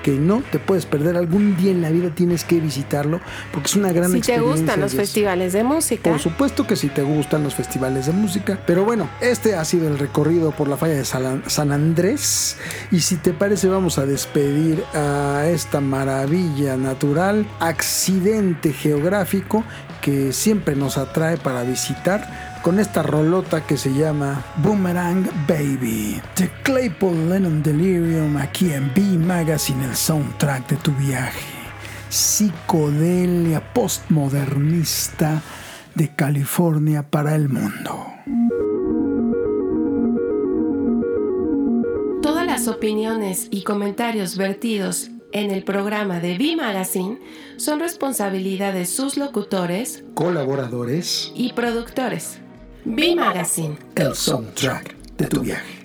[0.03, 3.21] Que no te puedes perder, algún día en la vida tienes que visitarlo
[3.53, 4.53] porque es una gran Si te experiencia.
[4.53, 8.59] gustan los festivales de música, Por supuesto que si te gustan los festivales de música.
[8.67, 12.57] Pero bueno, este ha sido el recorrido por la falla de San Andrés.
[12.91, 19.63] Y si te parece, vamos a despedir a esta maravilla natural, accidente geográfico
[20.01, 22.52] que siempre nos atrae para visitar.
[22.63, 26.23] Con esta rolota que se llama Boomerang Baby.
[26.35, 31.63] The Claypool Lennon Delirium aquí en B Magazine, el soundtrack de tu viaje
[32.13, 35.41] psicodelia postmodernista
[35.95, 38.07] de California para el mundo.
[42.21, 47.19] todas las opiniones y comentarios vertidos en el programa de B Magazine
[47.57, 52.42] son responsabilidad de sus locutores Colaboradores, y productores.
[52.85, 53.77] B Magazine.
[53.95, 55.82] el soundtrack de tu viaje.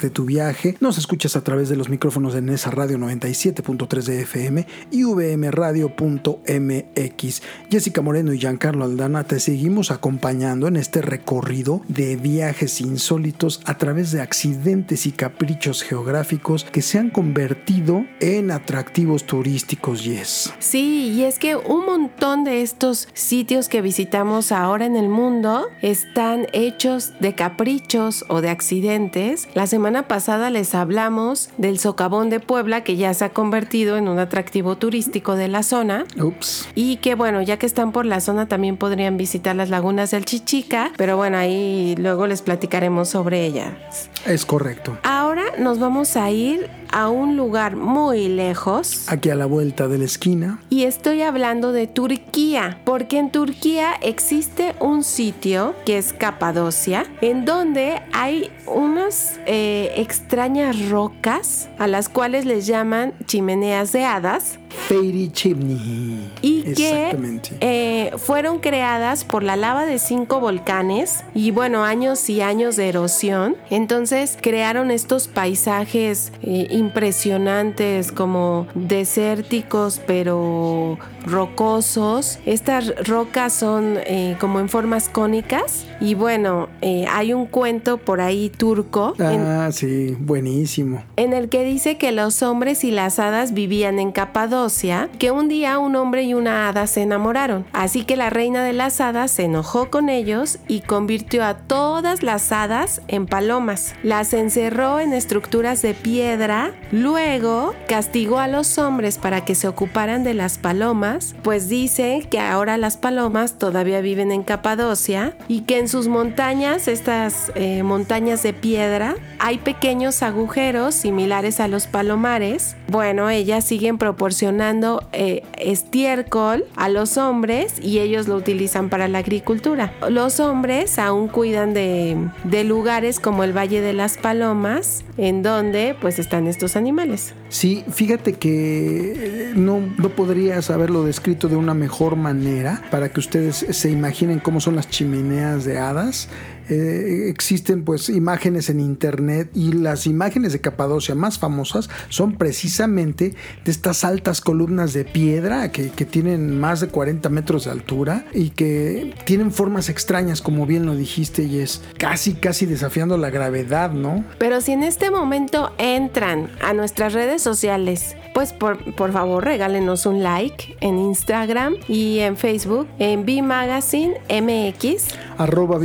[0.00, 0.76] De tu viaje.
[0.80, 5.50] Nos escuchas a través de los micrófonos de Nesa Radio 97.3 de FM y VM
[5.50, 7.42] Radio.mx.
[7.70, 13.78] Jessica Moreno y Giancarlo Aldana te seguimos acompañando en este recorrido de viajes insólitos a
[13.78, 20.52] través de accidentes y caprichos geográficos que se han convertido en atractivos turísticos, yes.
[20.58, 25.68] Sí, y es que un montón de estos sitios que visitamos ahora en el mundo
[25.80, 29.48] están hechos de caprichos o de accidentes.
[29.54, 34.06] La semana pasada les hablamos del socavón de Puebla que ya se ha convertido en
[34.06, 36.68] un atractivo turístico de la zona Ups.
[36.74, 40.26] y que bueno, ya que están por la zona también podrían visitar las lagunas del
[40.26, 44.10] Chichica, pero bueno, ahí luego les platicaremos sobre ellas.
[44.26, 44.98] Es correcto.
[45.04, 49.04] Ahora nos vamos a ir a un lugar muy lejos.
[49.08, 50.62] Aquí a la vuelta de la esquina.
[50.70, 57.44] Y estoy hablando de Turquía, porque en Turquía existe un sitio que es Capadocia, en
[57.44, 65.30] donde hay unas eh, extrañas rocas a las cuales les llaman chimeneas de hadas Fairy
[65.32, 66.30] Chimney.
[66.42, 72.40] y que eh, fueron creadas por la lava de cinco volcanes y bueno, años y
[72.40, 73.56] años de erosión.
[73.68, 82.38] Entonces crearon estos paisajes eh, impresionantes como desérticos pero rocosos.
[82.46, 88.20] Estas rocas son eh, como en formas cónicas y bueno, eh, hay un cuento por
[88.20, 89.14] ahí turco.
[89.18, 91.02] en- Ah, sí, buenísimo.
[91.16, 95.48] en el que dice que los hombres y las hadas vivían en Capadocia, que un
[95.48, 97.66] día un hombre y una hada se enamoraron.
[97.72, 102.22] Así que la reina de las hadas se enojó con ellos y convirtió a todas
[102.22, 103.94] las hadas en palomas.
[104.02, 110.24] Las encerró en estructuras de piedra, luego castigó a los hombres para que se ocuparan
[110.24, 115.78] de las palomas, pues dice que ahora las palomas todavía viven en Capadocia y que
[115.78, 122.76] en sus montañas, estas eh, montañas de piedra, hay pequeños agujeros similares a los palomares.
[122.88, 129.18] Bueno, ellas siguen proporcionando eh, estiércol a los hombres y ellos lo utilizan para la
[129.18, 129.92] agricultura.
[130.08, 135.96] Los hombres aún cuidan de, de lugares como el Valle de las Palomas, en donde
[136.00, 137.32] pues están estos animales.
[137.48, 143.18] Sí, fíjate que eh, no, no podrías haberlo descrito de una mejor manera para que
[143.18, 146.28] ustedes se imaginen cómo son las chimeneas de hadas.
[146.70, 153.34] Eh, existen pues imágenes en internet y las imágenes de Capadocia más famosas son precisamente
[153.64, 158.24] de estas altas columnas de piedra que, que tienen más de 40 metros de altura
[158.32, 163.30] y que tienen formas extrañas como bien lo dijiste y es casi casi desafiando la
[163.30, 164.24] gravedad, ¿no?
[164.38, 170.06] Pero si en este momento entran a nuestras redes sociales, pues por, por favor regálenos
[170.06, 175.08] un like en Instagram y en Facebook en B Magazine MX.
[175.36, 175.78] arroba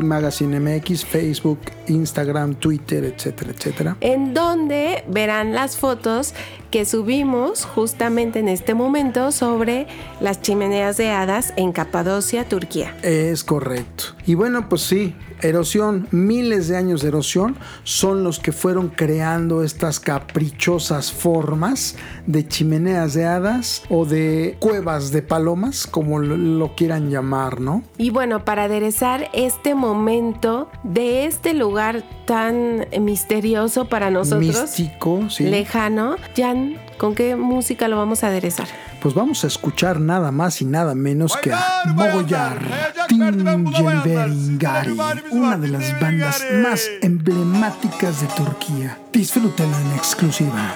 [0.00, 3.96] Bimagazine MX, Facebook, Instagram, Twitter, etcétera, etcétera.
[4.00, 6.34] en donde verán las fotos
[6.70, 9.86] que subimos justamente en este momento sobre
[10.20, 12.96] las chimeneas de hadas en Capadocia, Turquía.
[13.02, 14.04] Es correcto.
[14.26, 19.62] Y bueno, pues sí, erosión, miles de años de erosión son los que fueron creando
[19.62, 26.74] estas caprichosas formas de chimeneas de hadas o de cuevas de palomas, como lo, lo
[26.74, 27.82] quieran llamar, ¿no?
[27.98, 35.44] Y bueno, para aderezar este momento de este lugar tan misterioso para nosotros, Místico, sí.
[35.44, 38.66] lejano, Jan, ¿con qué música lo vamos a aderezar?
[39.00, 42.60] Pues vamos a escuchar nada más y nada menos que a Mogoyar,
[43.08, 44.98] Tingelberingari,
[45.30, 48.98] una de las bandas más emblemáticas de Turquía.
[49.12, 50.74] Disfrútenlo en exclusiva.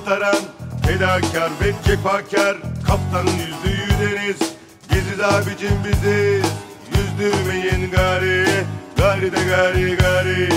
[0.00, 0.42] Kurtaran
[0.86, 2.56] Fedakar ve cefakar.
[2.86, 4.38] Kaptanın yüzdüğü deniz
[4.90, 6.52] Geziz abicim biziz.
[6.96, 8.46] Yüzdürmeyin gari
[8.96, 10.48] Gari de gari gari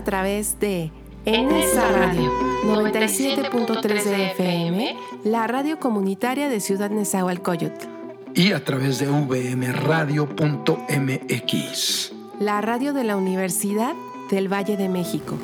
[0.00, 0.90] a través de
[1.26, 2.32] NSA Radio
[2.64, 7.86] 97.3 de FM, la radio comunitaria de Ciudad Nezahualcóyotl,
[8.34, 10.32] Y a través de vmradio.mx.
[12.40, 13.92] la radio de la Universidad
[14.30, 15.36] del Valle de México.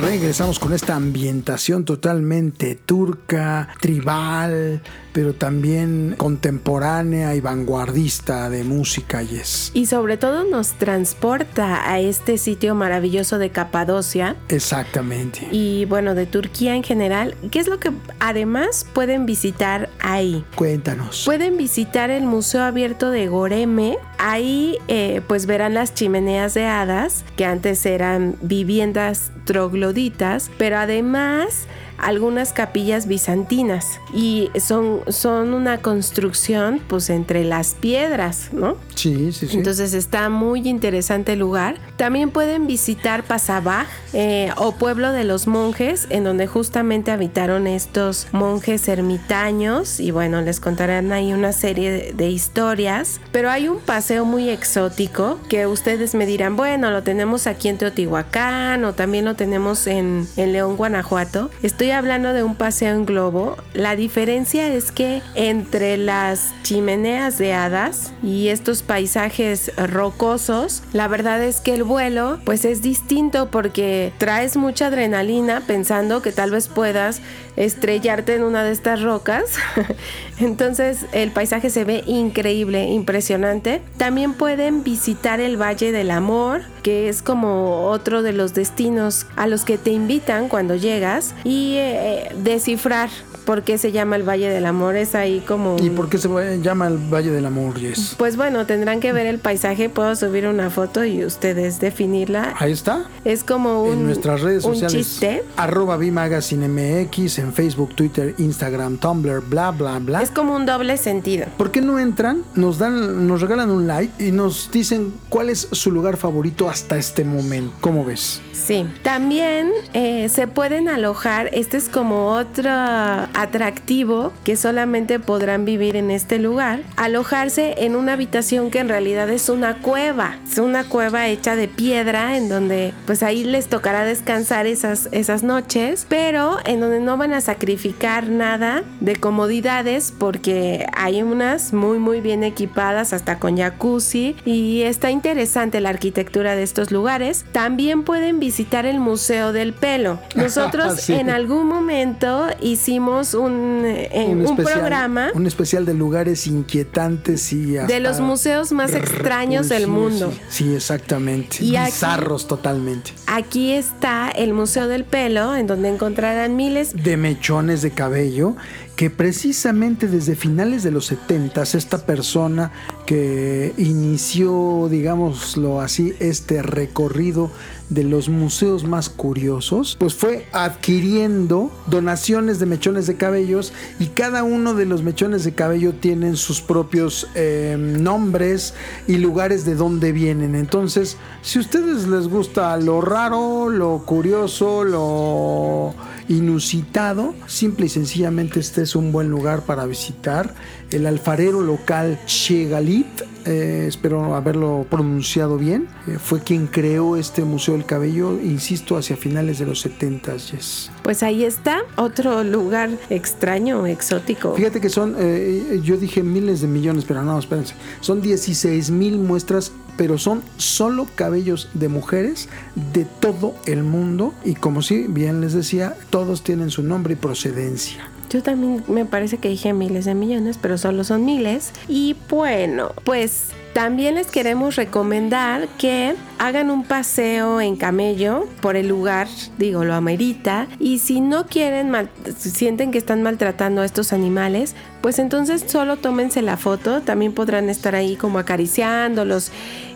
[0.00, 4.82] Regresamos con esta ambientación totalmente turca, tribal,
[5.12, 12.00] pero también contemporánea y vanguardista de música y es Y sobre todo nos transporta a
[12.00, 15.48] este sitio maravilloso de Capadocia exactamente.
[15.50, 17.34] y bueno, de Turquía en general.
[17.50, 20.44] ¿Qué es lo que además pueden visitar ahí?
[20.54, 21.22] Cuéntanos.
[21.24, 23.98] Pueden visitar el Museo Abierto de Goreme.
[24.18, 31.66] Ahí eh, pues verán las chimeneas de hadas, que antes eran viviendas trogloditas, pero además
[32.02, 38.76] algunas capillas bizantinas y son, son una construcción pues entre las piedras, ¿no?
[38.94, 39.56] Sí, sí, sí.
[39.56, 41.76] Entonces está muy interesante el lugar.
[41.96, 48.26] También pueden visitar Pasabaj eh, o Pueblo de los Monjes, en donde justamente habitaron estos
[48.32, 50.00] monjes ermitaños.
[50.00, 53.20] Y bueno, les contarán ahí una serie de, de historias.
[53.32, 57.78] Pero hay un paseo muy exótico que ustedes me dirán, bueno, lo tenemos aquí en
[57.78, 61.50] Teotihuacán o también lo tenemos en, en León, Guanajuato.
[61.62, 63.56] Estoy hablando de un paseo en globo.
[63.74, 71.42] La diferencia es que entre las chimeneas de hadas y estos paisajes rocosos, la verdad
[71.42, 76.68] es que el vuelo pues es distinto porque traes mucha adrenalina pensando que tal vez
[76.68, 77.20] puedas
[77.56, 79.56] estrellarte en una de estas rocas.
[80.40, 83.82] Entonces el paisaje se ve increíble, impresionante.
[83.96, 89.46] También pueden visitar el Valle del Amor, que es como otro de los destinos a
[89.46, 93.10] los que te invitan cuando llegas y eh, descifrar
[93.44, 94.96] por qué se llama el Valle del Amor.
[94.96, 95.76] Es ahí como...
[95.80, 96.28] ¿Y por qué se
[96.62, 98.14] llama el Valle del Amor, Jess?
[98.18, 99.88] Pues bueno, tendrán que ver el paisaje.
[99.88, 102.54] Puedo subir una foto y ustedes definirla.
[102.58, 103.04] Ahí está.
[103.24, 105.06] Es como un, en nuestras redes un sociales.
[105.06, 105.42] chiste.
[105.56, 110.22] Arroba Magazine MX, en Facebook, Twitter, Instagram, Tumblr, bla, bla, bla.
[110.22, 111.46] Es como un doble sentido.
[111.56, 112.42] ¿Por qué no entran?
[112.54, 116.96] Nos dan, nos regalan un like y nos dicen cuál es su lugar favorito hasta
[116.96, 117.72] este momento.
[117.80, 118.40] ¿Cómo ves?
[118.60, 125.96] Sí, también eh, se pueden alojar, este es como otro atractivo que solamente podrán vivir
[125.96, 130.84] en este lugar, alojarse en una habitación que en realidad es una cueva, es una
[130.84, 136.58] cueva hecha de piedra en donde pues ahí les tocará descansar esas, esas noches, pero
[136.66, 142.44] en donde no van a sacrificar nada de comodidades porque hay unas muy muy bien
[142.44, 147.46] equipadas hasta con jacuzzi y está interesante la arquitectura de estos lugares.
[147.52, 148.49] También pueden visitar
[148.86, 150.18] el Museo del Pelo.
[150.34, 151.12] Nosotros Sí.
[151.14, 157.72] en algún momento hicimos un, eh, un, especial- programa Un especial de lugares inquietantes y
[157.72, 160.32] de los museos más extraños del mundo.
[160.48, 161.64] Sí, sí, exactamente.
[161.64, 163.12] Y aquí- Bizarros totalmente.
[163.26, 168.56] Aquí está el Museo del Pelo, en donde encontrarán miles de mechones de cabello
[168.96, 172.70] que precisamente desde finales de los 70 esta persona
[173.06, 177.50] que inició, digámoslo así, este recorrido
[177.90, 184.44] de los museos más curiosos, pues fue adquiriendo donaciones de mechones de cabellos y cada
[184.44, 188.74] uno de los mechones de cabello tienen sus propios eh, nombres
[189.06, 190.54] y lugares de donde vienen.
[190.54, 195.94] Entonces, si a ustedes les gusta lo raro, lo curioso, lo
[196.30, 200.54] inusitado, simple y sencillamente este es un buen lugar para visitar.
[200.92, 203.06] El alfarero local Chegalit,
[203.46, 209.16] eh, espero haberlo pronunciado bien, eh, fue quien creó este Museo del Cabello, insisto, hacia
[209.16, 210.92] finales de los 70, yes.
[211.02, 214.54] Pues ahí está, otro lugar extraño, exótico.
[214.54, 219.18] Fíjate que son, eh, yo dije miles de millones, pero no, espérense, son 16 mil
[219.18, 222.48] muestras, pero son solo cabellos de mujeres
[222.94, 227.16] de todo el mundo y como si bien les decía, todos tienen su nombre y
[227.16, 228.08] procedencia.
[228.30, 231.72] Yo también me parece que dije miles de millones, pero solo son miles.
[231.86, 238.88] Y bueno, pues también les queremos recomendar que hagan un paseo en camello por el
[238.88, 239.28] lugar,
[239.58, 240.66] digo, lo amerita.
[240.78, 245.64] Y si no quieren, mal- si sienten que están maltratando a estos animales, pues entonces
[245.66, 247.00] solo tómense la foto.
[247.02, 249.50] También podrán estar ahí como acariciándolos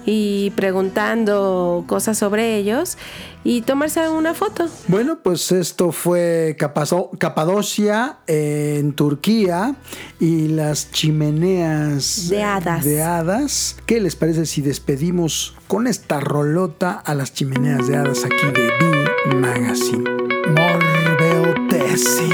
[0.07, 2.99] y preguntando cosas sobre ellos
[3.43, 4.69] y tomarse una foto.
[4.89, 9.77] Bueno, pues esto fue Capazo- Capadocia eh, en Turquía
[10.21, 12.85] y las chimeneas De hadas.
[12.85, 13.77] de hadas.
[13.87, 18.67] ¿Qué les parece si despedimos con esta rolota a las chimeneas de hadas aquí de
[19.31, 20.05] B Magazine?
[20.49, 22.29] Morbeotesi.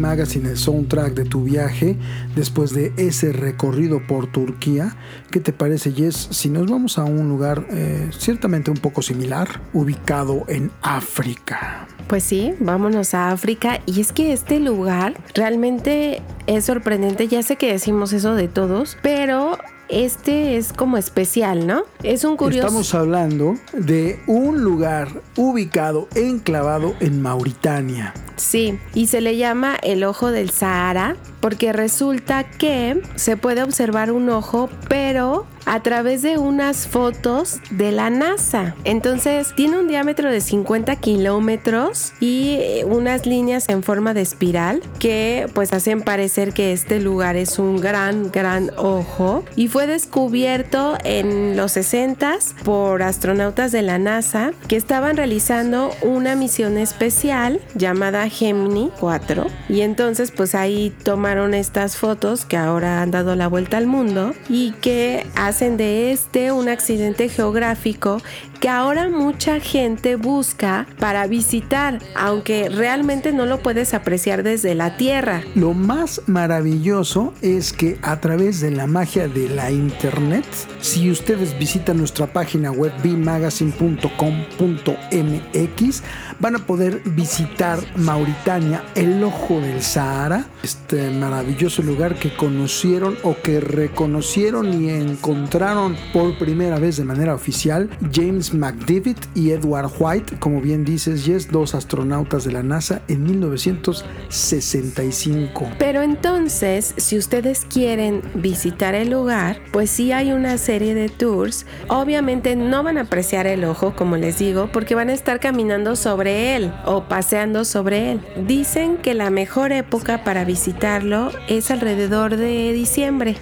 [0.00, 1.96] Magazine, el soundtrack de tu viaje,
[2.34, 4.96] después de ese recorrido por Turquía.
[5.30, 6.28] ¿Qué te parece, Jess?
[6.30, 11.86] Si nos vamos a un lugar eh, ciertamente un poco similar, ubicado en África.
[12.08, 13.80] Pues sí, vámonos a África.
[13.86, 17.28] Y es que este lugar realmente es sorprendente.
[17.28, 19.58] Ya sé que decimos eso de todos, pero
[19.90, 21.82] este es como especial, ¿no?
[22.02, 22.66] Es un curioso.
[22.66, 28.14] Estamos hablando de un lugar ubicado, enclavado en Mauritania.
[28.36, 34.12] Sí, y se le llama el ojo del Sahara porque resulta que se puede observar
[34.12, 38.74] un ojo, pero a través de unas fotos de la NASA.
[38.84, 44.82] Entonces tiene un diámetro de 50 kilómetros y eh, unas líneas en forma de espiral
[44.98, 50.98] que pues hacen parecer que este lugar es un gran, gran ojo y fue descubierto
[51.04, 58.28] en los 60 por astronautas de la NASA que estaban realizando una misión especial llamada
[58.28, 60.94] Gemini 4 y entonces pues ahí
[61.30, 66.50] estas fotos que ahora han dado la vuelta al mundo y que hacen de este
[66.50, 68.20] un accidente geográfico
[68.58, 74.98] que ahora mucha gente busca para visitar, aunque realmente no lo puedes apreciar desde la
[74.98, 75.40] Tierra.
[75.54, 80.44] Lo más maravilloso es que a través de la magia de la internet,
[80.80, 86.02] si ustedes visitan nuestra página web bmagazine.com.mx,
[86.40, 93.36] van a poder visitar Mauritania, el ojo del Sahara, este maravilloso lugar que conocieron o
[93.42, 100.38] que reconocieron y encontraron por primera vez de manera oficial James McDivitt y Edward White,
[100.38, 105.68] como bien dices, Jess, dos astronautas de la NASA en 1965.
[105.78, 111.66] Pero entonces, si ustedes quieren visitar el lugar, pues sí hay una serie de tours.
[111.88, 115.96] Obviamente no van a apreciar el ojo, como les digo, porque van a estar caminando
[115.96, 118.20] sobre él o paseando sobre él.
[118.46, 123.36] Dicen que la mejor época para visitarlo es alrededor de diciembre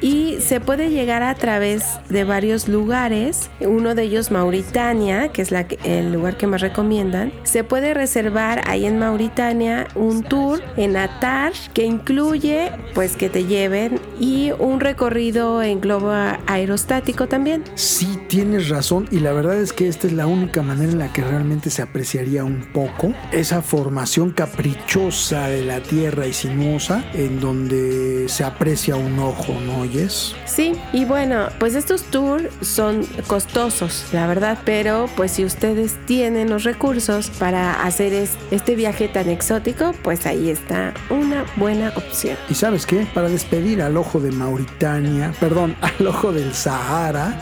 [0.00, 5.50] y se puede llegar a través de varios lugares, uno de ellos Mauritania, que es
[5.50, 7.32] la el lugar que más recomiendan.
[7.42, 13.44] Se puede reservar ahí en Mauritania un tour en Atar que incluye pues que te
[13.44, 16.10] lleven y un recorrido en globo
[16.46, 17.64] aerostático también.
[17.74, 21.12] Sí, tienes razón y la verdad es que esta es la única manera en la
[21.12, 21.82] que realmente se
[22.28, 29.18] un poco esa formación caprichosa de la tierra y sinuosa en donde se aprecia un
[29.18, 30.34] ojo, ¿no oyes?
[30.44, 36.50] Sí, y bueno, pues estos tours son costosos, la verdad, pero pues si ustedes tienen
[36.50, 42.36] los recursos para hacer es- este viaje tan exótico, pues ahí está una buena opción.
[42.48, 47.34] Y sabes qué, para despedir al ojo de Mauritania, perdón, al ojo del Sahara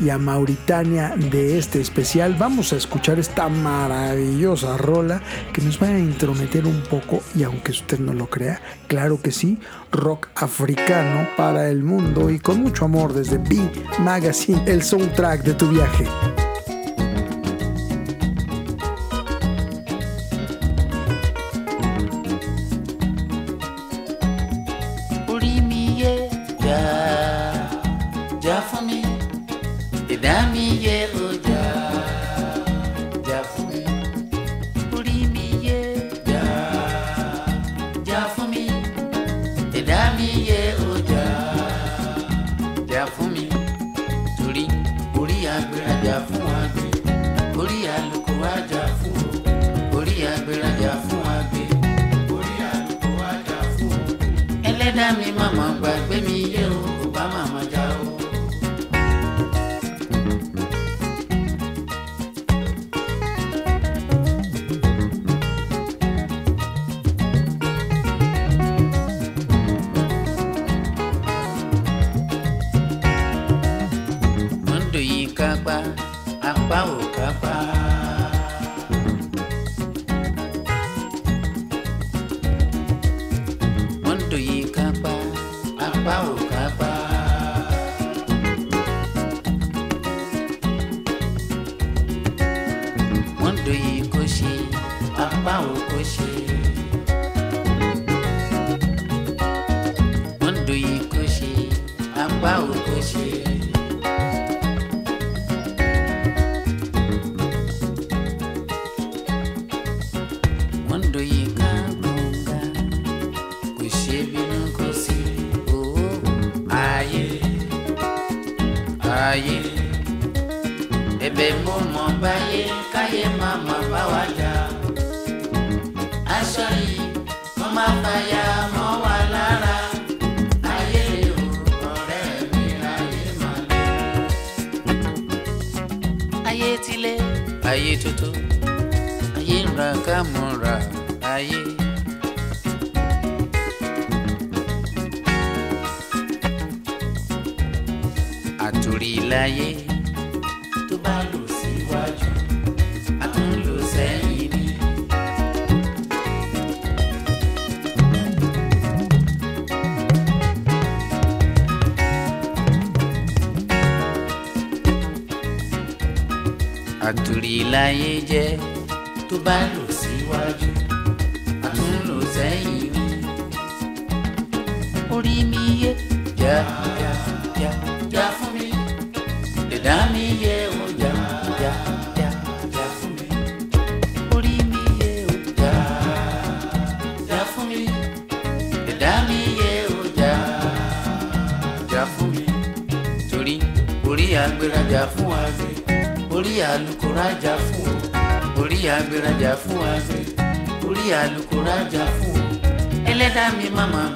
[0.00, 5.22] y a Mauritania de este especial, vamos a escuchar esta maravillosa rola
[5.52, 9.32] que nos va a intrometer un poco y aunque usted no lo crea, claro que
[9.32, 9.58] sí,
[9.92, 13.70] rock africano para el mundo y con mucho amor desde B
[14.00, 16.04] Magazine, el soundtrack de tu viaje.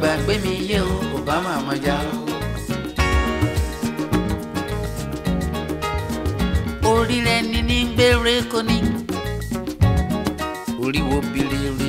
[0.01, 2.19] Mi màmá gbàgbé mi yé o kò bá màmá já o.
[6.93, 8.79] orí rẹ ní ní gbére kò ní
[10.85, 11.88] orí wo bilere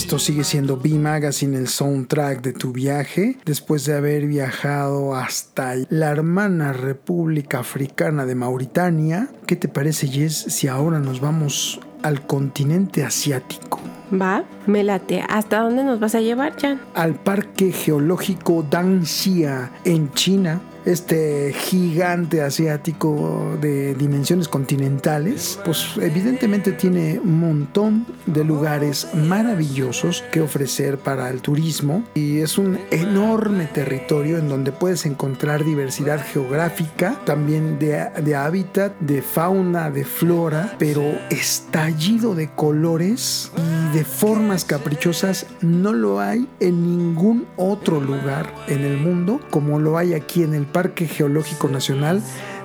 [0.00, 5.74] Esto sigue siendo B Magazine, el soundtrack de tu viaje, después de haber viajado hasta
[5.90, 9.28] la hermana República Africana de Mauritania.
[9.46, 13.78] ¿Qué te parece, Jess, si ahora nos vamos al continente asiático?
[14.10, 15.22] Va, me late.
[15.28, 16.80] ¿Hasta dónde nos vas a llevar, Jan?
[16.94, 27.20] Al Parque Geológico Danxia en China, este gigante asiático de dimensiones continentales, pues evidentemente tiene
[27.22, 34.38] un montón de lugares maravillosos que ofrecer para el turismo y es un enorme territorio
[34.38, 41.02] en donde puedes encontrar diversidad geográfica, también de, de hábitat, de fauna, de flora, pero
[41.30, 48.84] estallido de colores y de formas caprichosas no lo hay en ningún otro lugar en
[48.84, 52.22] el mundo como lo hay aquí en el Parque Geológico Nacional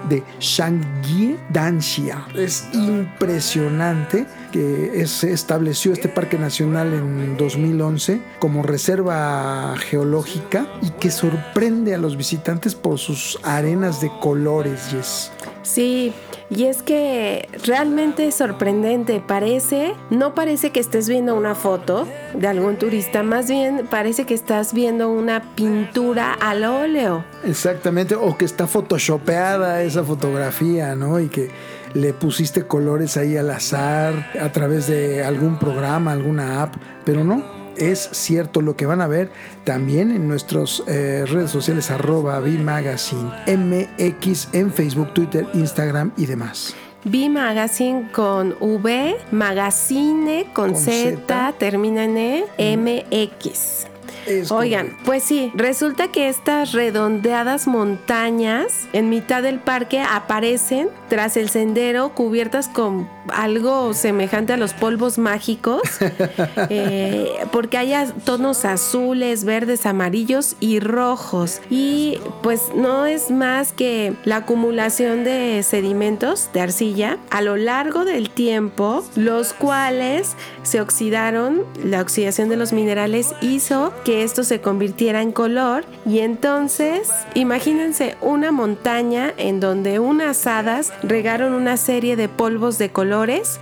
[0.10, 2.28] de Shangye Danxia.
[2.36, 4.26] Es impresionante
[4.56, 11.94] que es- se estableció este parque nacional en 2011 como reserva geológica y que sorprende
[11.94, 15.30] a los visitantes por sus arenas de colores, Jess.
[15.64, 16.14] Sí,
[16.50, 19.20] y es que realmente es sorprendente.
[19.20, 24.36] Parece, no parece que estés viendo una foto de algún turista, más bien parece que
[24.36, 27.26] estás viendo una pintura al óleo.
[27.44, 31.20] Exactamente, o que está photoshopeada esa fotografía, ¿no?
[31.20, 31.50] Y que
[31.96, 37.44] le pusiste colores ahí al azar a través de algún programa, alguna app, pero no.
[37.78, 39.32] Es cierto lo que van a ver
[39.66, 46.74] también en nuestras redes sociales arroba Magazine MX en Facebook, Twitter, Instagram y demás.
[47.06, 51.54] V Magazine con V, Magazine con, Con Z, Z.
[51.60, 53.95] termina en E, MX.
[54.26, 61.38] Es Oigan, pues sí, resulta que estas redondeadas montañas en mitad del parque aparecen tras
[61.38, 65.82] el sendero cubiertas con algo semejante a los polvos mágicos,
[66.70, 67.94] eh, porque hay
[68.24, 71.62] tonos azules, verdes, amarillos y rojos.
[71.70, 78.06] Y pues no es más que la acumulación de sedimentos de arcilla a lo largo
[78.06, 84.62] del tiempo, los cuales se oxidaron, la oxidación de los minerales hizo que esto se
[84.62, 92.16] convirtiera en color y entonces imagínense una montaña en donde unas hadas regaron una serie
[92.16, 92.90] de polvos de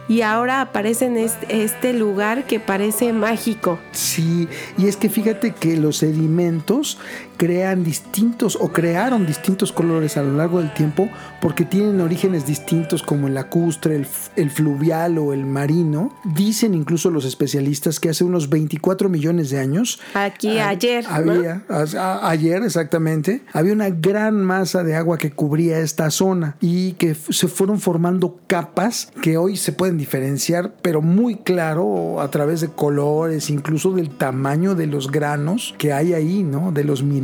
[0.07, 3.77] y ahora aparece en este, este lugar que parece mágico.
[3.91, 4.47] Sí,
[4.77, 6.97] y es que fíjate que los sedimentos
[7.37, 11.09] crean distintos o crearon distintos colores a lo largo del tiempo
[11.41, 16.13] porque tienen orígenes distintos como el lacustre, el, el fluvial o el marino.
[16.23, 21.09] Dicen incluso los especialistas que hace unos 24 millones de años Aquí Ah, ayer, ¿no?
[21.15, 26.55] Había, a- a- ayer exactamente, había una gran masa de agua que cubría esta zona
[26.61, 32.29] y que se fueron formando capas que hoy se pueden diferenciar, pero muy claro a
[32.31, 36.71] través de colores, incluso del tamaño de los granos que hay ahí, ¿no?
[36.71, 37.22] De los minerales.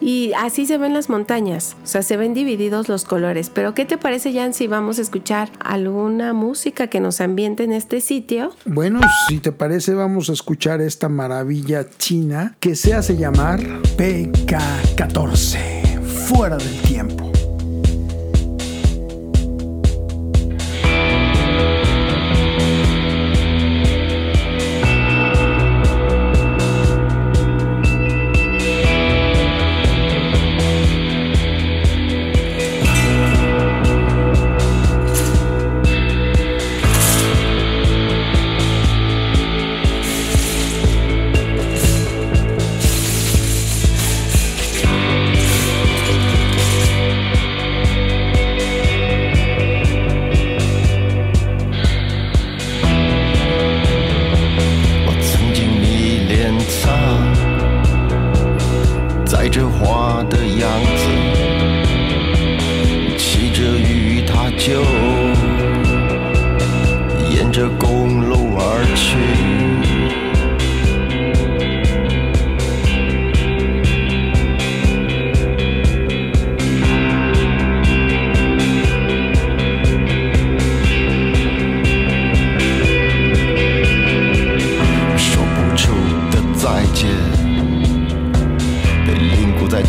[0.00, 3.50] Y así se ven las montañas, o sea, se ven divididos los colores.
[3.50, 7.72] Pero ¿qué te parece, Jan, si vamos a escuchar alguna música que nos ambiente en
[7.72, 8.52] este sitio?
[8.64, 13.60] Bueno, si te parece, vamos a escuchar esta maravilla china que se hace llamar
[13.96, 17.39] PK14, fuera del tiempo.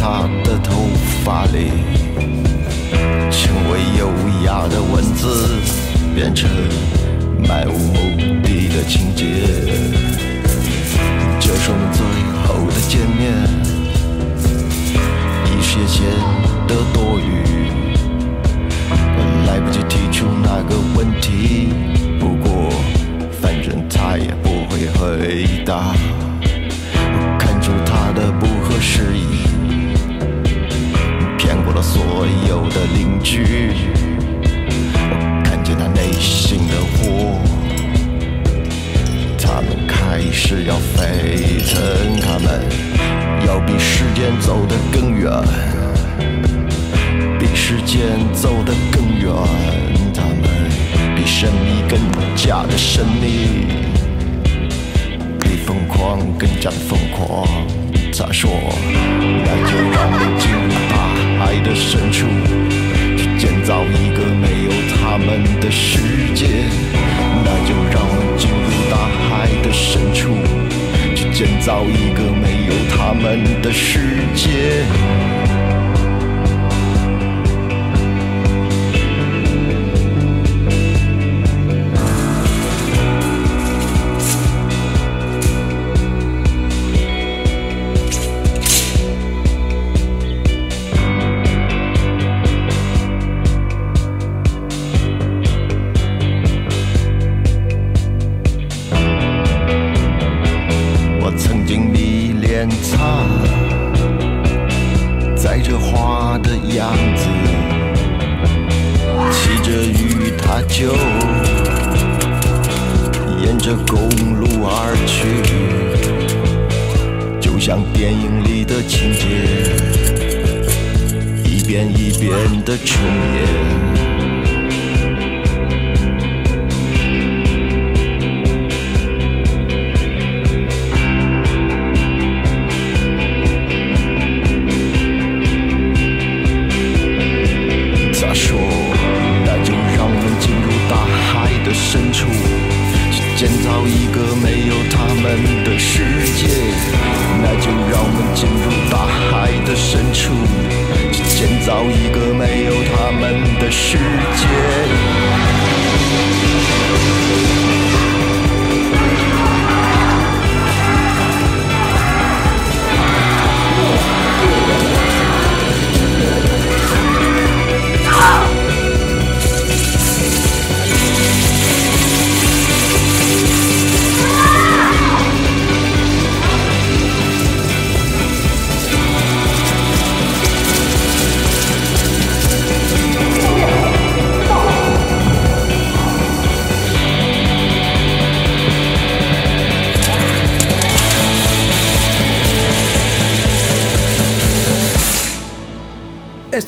[0.04, 0.90] 她的头
[1.24, 1.70] 发里，
[3.30, 4.10] 成为优
[4.44, 5.62] 雅的文字，
[6.16, 6.50] 变成
[7.48, 9.26] 漫无目的的情节。
[11.40, 12.02] 这是我们最
[12.42, 13.22] 后的见面，
[15.46, 16.02] 一时也显
[16.68, 17.30] 得多余，
[19.46, 21.70] 来不及提出那个问题。
[22.20, 22.72] 不过，
[23.40, 25.94] 反正他也不会回答。
[27.14, 29.46] 我看出他的不合时宜，
[31.54, 32.02] 看过了所
[32.48, 33.44] 有的邻居。
[34.42, 37.38] 我看见他内心的火，
[39.38, 42.64] 他们开始要沸腾，他们
[43.46, 45.30] 要比时间走得更远。
[47.38, 48.00] 比时间
[48.34, 49.36] 走得更远，
[50.14, 50.48] 他们
[51.18, 52.00] 比神秘更
[52.34, 53.68] 加的神秘，
[55.42, 57.46] 比疯狂更加的疯狂。
[58.24, 58.52] 他说
[59.44, 60.60] ：“那就让我进入
[60.91, 60.91] 大
[61.52, 62.28] 海的深处，
[63.18, 66.00] 去建造一个没有他们的世
[66.34, 66.46] 界。
[67.44, 68.96] 那就让我进入大
[69.28, 70.38] 海的深处，
[71.14, 74.00] 去建造一个没有他们的世
[74.34, 74.86] 界。”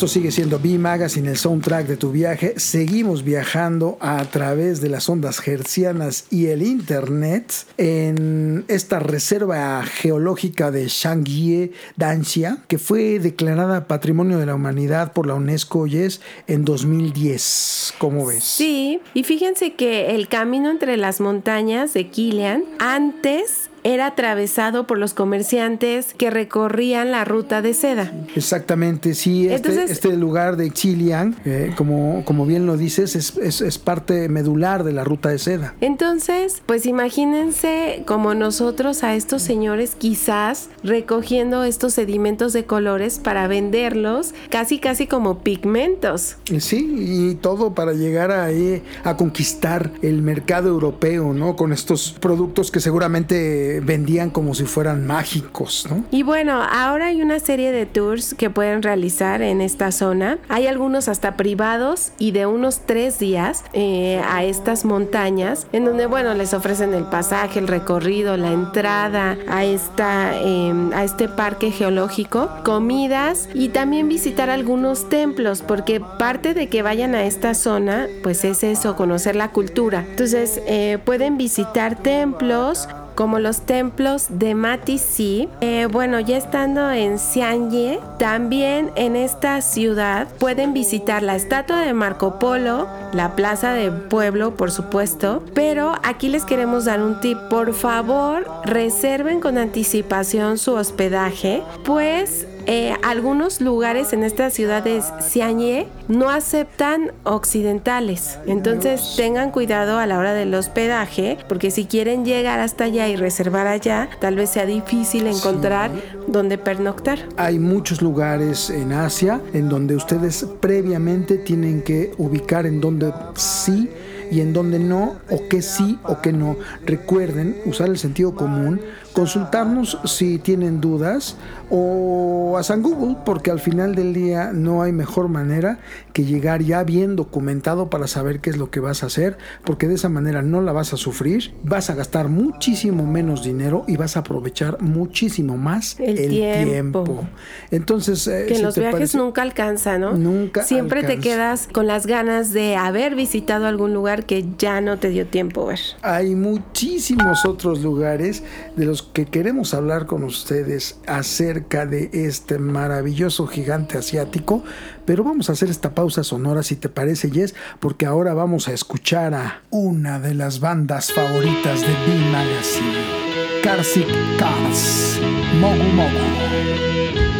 [0.04, 2.56] Esto sigue siendo B Magazine, el soundtrack de tu viaje.
[2.58, 10.72] Seguimos viajando a través de las ondas hercianas y el internet en esta reserva geológica
[10.72, 16.66] de Shangye Danxia, que fue declarada Patrimonio de la Humanidad por la UNESCO yes, en
[16.66, 17.94] 2010.
[17.98, 18.44] ¿Cómo ves?
[18.44, 24.98] Sí, y fíjense que el camino entre las montañas de Kilian antes era atravesado por
[24.98, 28.12] los comerciantes que recorrían la ruta de seda.
[28.36, 29.48] Exactamente, sí.
[29.48, 33.78] Este, Entonces- este lugar de Xiliang, eh, como, como bien lo dices, es, es- es
[33.78, 35.74] parte medular de la ruta de seda.
[35.82, 43.48] Entonces, pues imagínense como nosotros a estos señores quizás recogiendo estos sedimentos de colores para
[43.48, 46.38] venderlos casi casi como pigmentos.
[46.52, 51.56] Eh, Sí, y todo para llegar ahí a conquistar el mercado europeo, ¿no?
[51.56, 56.04] Con estos productos que seguramente vendían como si fueran mágicos, ¿no?
[56.12, 60.38] Y bueno, ahora hay una serie de tours que pueden realizar en esta zona.
[60.50, 66.06] Hay algunos hasta privados y de unos tres días eh, a estas montañas, en donde,
[66.06, 71.72] bueno, les ofrecen el pasaje, el recorrido, la entrada a, esta, eh, a este parque
[71.72, 78.08] geológico, comidas y también visitar algunos templos, porque parte de que vayan a esta zona,
[78.22, 80.06] pues es eso, conocer la cultura.
[80.10, 85.50] Entonces, eh, pueden visitar templos, como los templos de Matisi.
[85.62, 91.94] Eh, bueno, ya estando en Xianye, también en esta ciudad pueden visitar la estatua de
[91.94, 95.44] Marco Polo, la plaza del pueblo, por supuesto.
[95.54, 97.38] Pero aquí les queremos dar un tip.
[97.50, 105.02] Por favor, reserven con anticipación su hospedaje, pues eh, algunos lugares en esta ciudad de
[105.20, 108.40] Xianye no aceptan occidentales.
[108.48, 113.16] Entonces tengan cuidado a la hora del hospedaje, porque si quieren llegar hasta allá y
[113.16, 115.92] reservar allá, tal vez sea difícil encontrar
[116.28, 117.20] dónde pernoctar.
[117.38, 123.90] Hay muchos lugares en Asia en donde ustedes previamente tienen que ubicar en donde sí
[124.32, 126.58] y en donde no, o que sí o que no.
[126.86, 128.82] Recuerden usar el sentido común,
[129.14, 131.36] consultarnos si tienen dudas
[131.70, 135.80] o a San Google, porque al final del día no hay mejor manera
[136.14, 139.88] que llegar ya bien documentado para saber qué es lo que vas a hacer, porque
[139.88, 143.98] de esa manera no la vas a sufrir, vas a gastar muchísimo menos dinero y
[143.98, 147.04] vas a aprovechar muchísimo más El tiempo.
[147.04, 147.28] tiempo.
[147.72, 150.14] Entonces, eh, Que si los viajes parece- nunca alcanza, ¿no?
[150.14, 154.98] Nunca Siempre te quedas con las ganas de haber visitado algún lugar que ya no
[154.98, 155.80] te dio tiempo ver.
[156.02, 158.44] Hay muchísimos otros lugares
[158.76, 164.64] de los que queremos hablar con ustedes acerca de este maravilloso gigante asiático,
[165.06, 168.74] pero vamos a hacer esta pausa sonora si te parece, Jess, porque ahora vamos a
[168.74, 174.08] escuchar a una de las bandas favoritas de B Magazine, Karsik
[174.38, 175.20] Cars,
[175.60, 177.33] Mogu Mogu.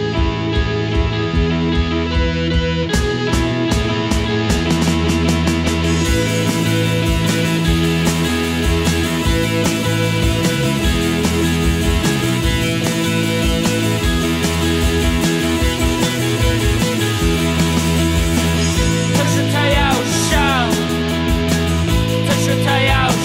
[22.56, 23.23] to tell you.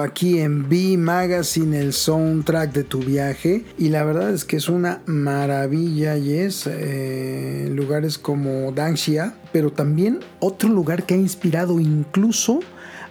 [0.00, 3.64] Aquí en B Magazine, el soundtrack de tu viaje.
[3.78, 9.70] Y la verdad es que es una maravilla y es eh, lugares como Danxia, pero
[9.72, 12.60] también otro lugar que ha inspirado incluso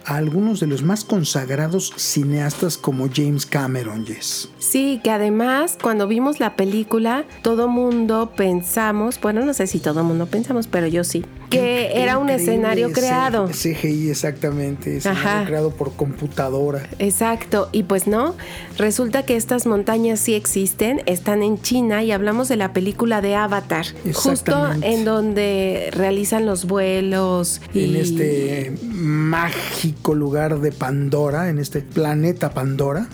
[0.04, 4.48] a algunos de los más consagrados cineastas como James Cameron, Yes.
[4.58, 10.04] Sí, que además cuando vimos la película, todo mundo pensamos, bueno, no sé si todo
[10.04, 13.48] mundo pensamos, pero yo sí, que era un escenario creado.
[13.48, 14.96] CGI, exactamente.
[14.96, 15.44] Escenario Ajá.
[15.46, 16.88] creado por computadora.
[16.98, 18.34] Exacto, y pues no,
[18.78, 23.34] resulta que estas montañas sí existen, están en China y hablamos de la película de
[23.36, 31.58] Avatar, justo en donde realizan los vuelos y En este mágico lugar de Pandora, en
[31.58, 33.08] este planeta Pandora,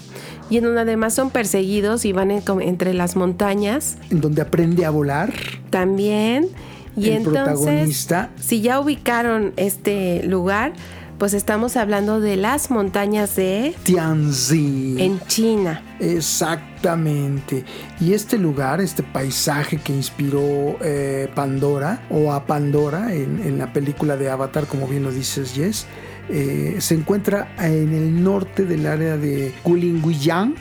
[0.49, 4.85] y en donde además son perseguidos y van en- entre las montañas en donde aprende
[4.85, 5.33] a volar.
[5.71, 6.49] también.
[6.97, 8.31] Y El entonces, protagonista.
[8.41, 10.73] si ya ubicaron este lugar,
[11.19, 14.97] pues estamos hablando de las montañas de Tianzi.
[14.99, 15.83] en China.
[16.01, 17.65] Exactamente.
[18.01, 23.73] Y este lugar, este paisaje que inspiró eh, Pandora o a Pandora en, en la
[23.73, 25.87] película de Avatar, como bien lo dices, Jess,
[26.29, 30.03] eh, se encuentra en el norte del área de Guilin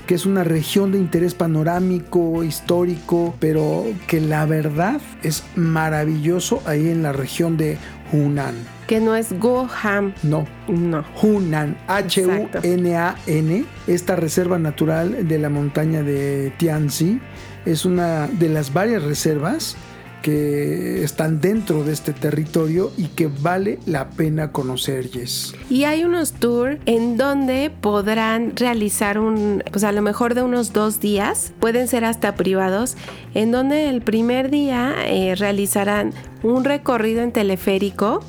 [0.06, 6.90] que es una región de interés panorámico, histórico, pero que la verdad es maravilloso ahí
[6.90, 7.78] en la región de
[8.12, 8.56] Hunan.
[8.88, 10.14] Que no es Goham.
[10.24, 11.06] No, No.
[11.22, 17.20] Hunan, H-U-N-A-N, esta reserva natural de la montaña de Tianzi,
[17.66, 19.76] es una de las varias reservas
[20.22, 25.54] que están dentro de este territorio y que vale la pena conocer, Yes.
[25.70, 30.74] Y hay unos tours en donde podrán realizar un, pues a lo mejor de unos
[30.74, 32.96] dos días, pueden ser hasta privados,
[33.34, 36.14] en donde el primer día eh, realizarán
[36.44, 38.22] un recorrido en teleférico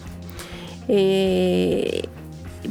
[0.88, 2.08] eh,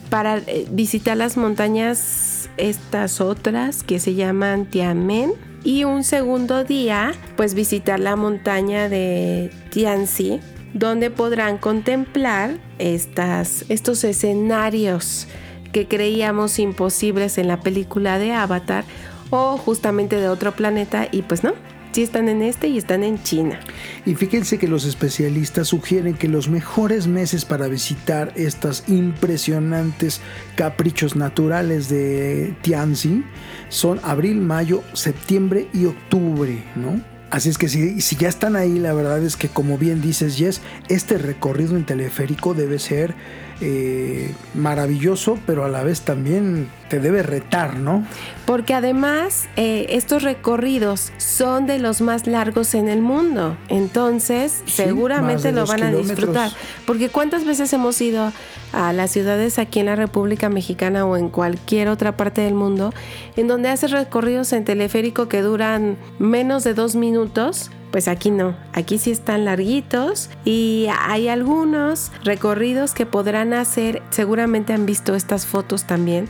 [0.10, 5.32] para eh, visitar las montañas, estas otras que se llaman Tianmen.
[5.64, 10.40] Y un segundo día, pues visitar la montaña de Tianzi,
[10.74, 15.28] donde podrán contemplar estas, estos escenarios
[15.72, 18.86] que creíamos imposibles en la película de Avatar
[19.30, 21.54] o justamente de otro planeta y pues no,
[21.92, 23.60] sí están en este y están en China.
[24.06, 30.22] Y fíjense que los especialistas sugieren que los mejores meses para visitar estas impresionantes
[30.56, 33.24] caprichos naturales de Tianzi
[33.70, 37.02] son abril, mayo, septiembre y octubre, ¿no?
[37.30, 40.36] Así es que si, si ya están ahí, la verdad es que como bien dices,
[40.36, 43.14] Jess, este recorrido en teleférico debe ser
[43.62, 48.06] eh, maravilloso, pero a la vez también te debe retar, ¿no?
[48.46, 53.58] Porque además eh, estos recorridos son de los más largos en el mundo.
[53.68, 56.52] Entonces Sí, seguramente lo van a disfrutar.
[56.86, 58.32] Porque cuántas veces hemos ido
[58.72, 62.94] a las ciudades aquí en la República Mexicana o en cualquier otra parte del mundo
[63.36, 67.72] en donde haces recorridos en teleférico que duran menos de dos minutos.
[67.92, 74.74] Pues aquí no, aquí sí están larguitos y hay algunos recorridos que podrán hacer, seguramente
[74.74, 76.28] han visto estas fotos también,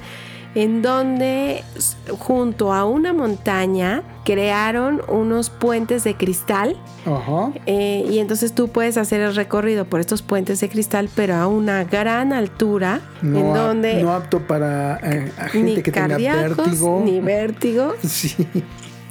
[0.55, 1.63] en donde
[2.17, 6.75] junto a una montaña crearon unos puentes de cristal
[7.05, 7.51] Ajá.
[7.65, 11.45] eh, y entonces tú puedes hacer el recorrido por estos puentes de cristal pero a
[11.47, 15.91] una gran altura en No, ap- donde no apto para eh, a gente ni que
[15.91, 17.01] tenga vértigo.
[17.05, 18.35] ni vértigo Sí.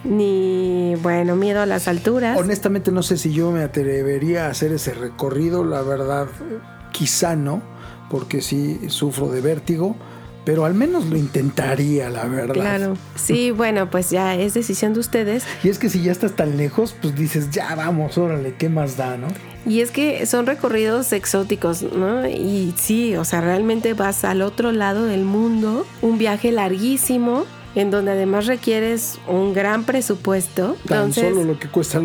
[0.05, 4.73] Ni bueno miedo a las alturas Honestamente no sé si yo me atrevería a hacer
[4.73, 6.29] ese recorrido, la verdad
[6.93, 7.63] quizá no,
[8.11, 9.97] porque sí sufro de vértigo,
[10.45, 12.55] pero al menos lo intentaría, la verdad.
[12.55, 16.33] claro sí bueno pues ya es decisión de ustedes Y es que si ya estás
[16.33, 19.29] tan lejos, pues dices, ya vamos, órale, ¿qué más da, no?
[19.67, 22.27] Y es que son recorridos exóticos, ¿no?
[22.27, 27.45] Y sí, o sea, realmente vas al otro lado del mundo, un viaje larguísimo,
[27.79, 30.77] en donde además requieres un gran presupuesto.
[30.87, 32.01] Tan Entonces, solo lo que cuesta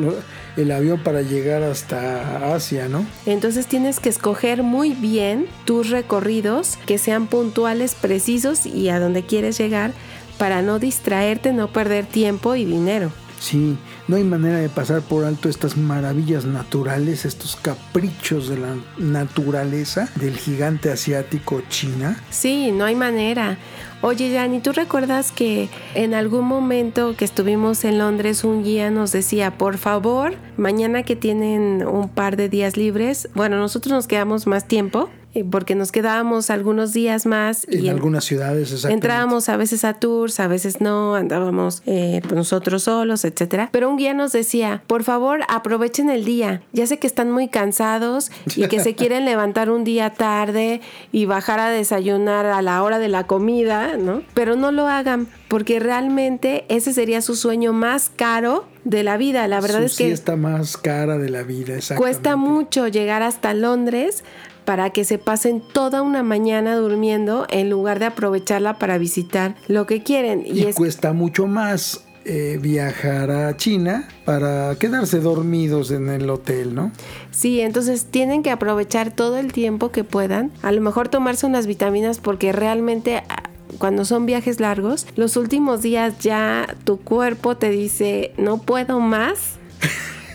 [0.55, 3.05] el avión para llegar hasta Asia, ¿no?
[3.25, 9.23] entonces tienes que escoger muy bien tus recorridos, que sean puntuales, precisos y a donde
[9.23, 9.93] quieres llegar
[10.37, 13.11] para no distraerte, no perder tiempo y dinero.
[13.43, 13.77] Sí,
[14.07, 20.07] no hay manera de pasar por alto estas maravillas naturales, estos caprichos de la naturaleza
[20.15, 22.21] del gigante asiático China.
[22.29, 23.57] Sí, no hay manera.
[24.05, 29.13] Oye, Yanni, ¿tú recuerdas que en algún momento que estuvimos en Londres un guía nos
[29.13, 34.45] decía, por favor, mañana que tienen un par de días libres, bueno, nosotros nos quedamos
[34.45, 35.09] más tiempo
[35.41, 38.93] porque nos quedábamos algunos días más En y en- algunas ciudades, exactamente.
[39.07, 43.69] Entrábamos a veces a tours, a veces no, andábamos eh, pues nosotros solos, etcétera.
[43.71, 46.61] Pero un guía nos decía, por favor, aprovechen el día.
[46.71, 50.81] Ya sé que están muy cansados y que se quieren levantar un día tarde
[51.11, 54.21] y bajar a desayunar a la hora de la comida, ¿no?
[54.35, 59.47] Pero no lo hagan porque realmente ese sería su sueño más caro de la vida.
[59.47, 61.75] La verdad Su es que siesta más cara de la vida.
[61.95, 64.23] Cuesta mucho llegar hasta Londres
[64.65, 69.85] para que se pasen toda una mañana durmiendo en lugar de aprovecharla para visitar lo
[69.85, 70.41] que quieren.
[70.43, 76.31] Y, Y es cuesta mucho más eh, viajar a China para quedarse dormidos en el
[76.31, 76.91] hotel, ¿no?
[77.29, 80.51] sí, entonces tienen que aprovechar todo el tiempo que puedan.
[80.63, 83.43] A lo mejor tomarse unas vitaminas porque realmente ah,
[83.77, 89.57] cuando son viajes largos, los últimos días ya tu cuerpo te dice no puedo más.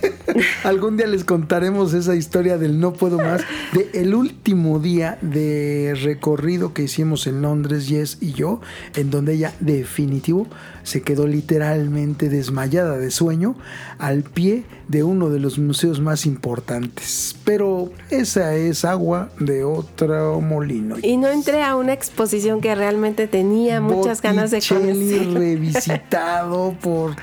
[0.65, 3.43] Algún día les contaremos esa historia del no puedo más,
[3.73, 8.61] de último día de recorrido que hicimos en Londres, Jess y yo,
[8.95, 10.47] en donde ella definitivo
[10.89, 13.57] se quedó literalmente desmayada de sueño
[13.99, 17.37] al pie de uno de los museos más importantes.
[17.45, 20.97] Pero esa es agua de otro molino.
[21.03, 25.31] Y no entré a una exposición que realmente tenía muchas ganas de conocer.
[25.31, 27.17] revisitado por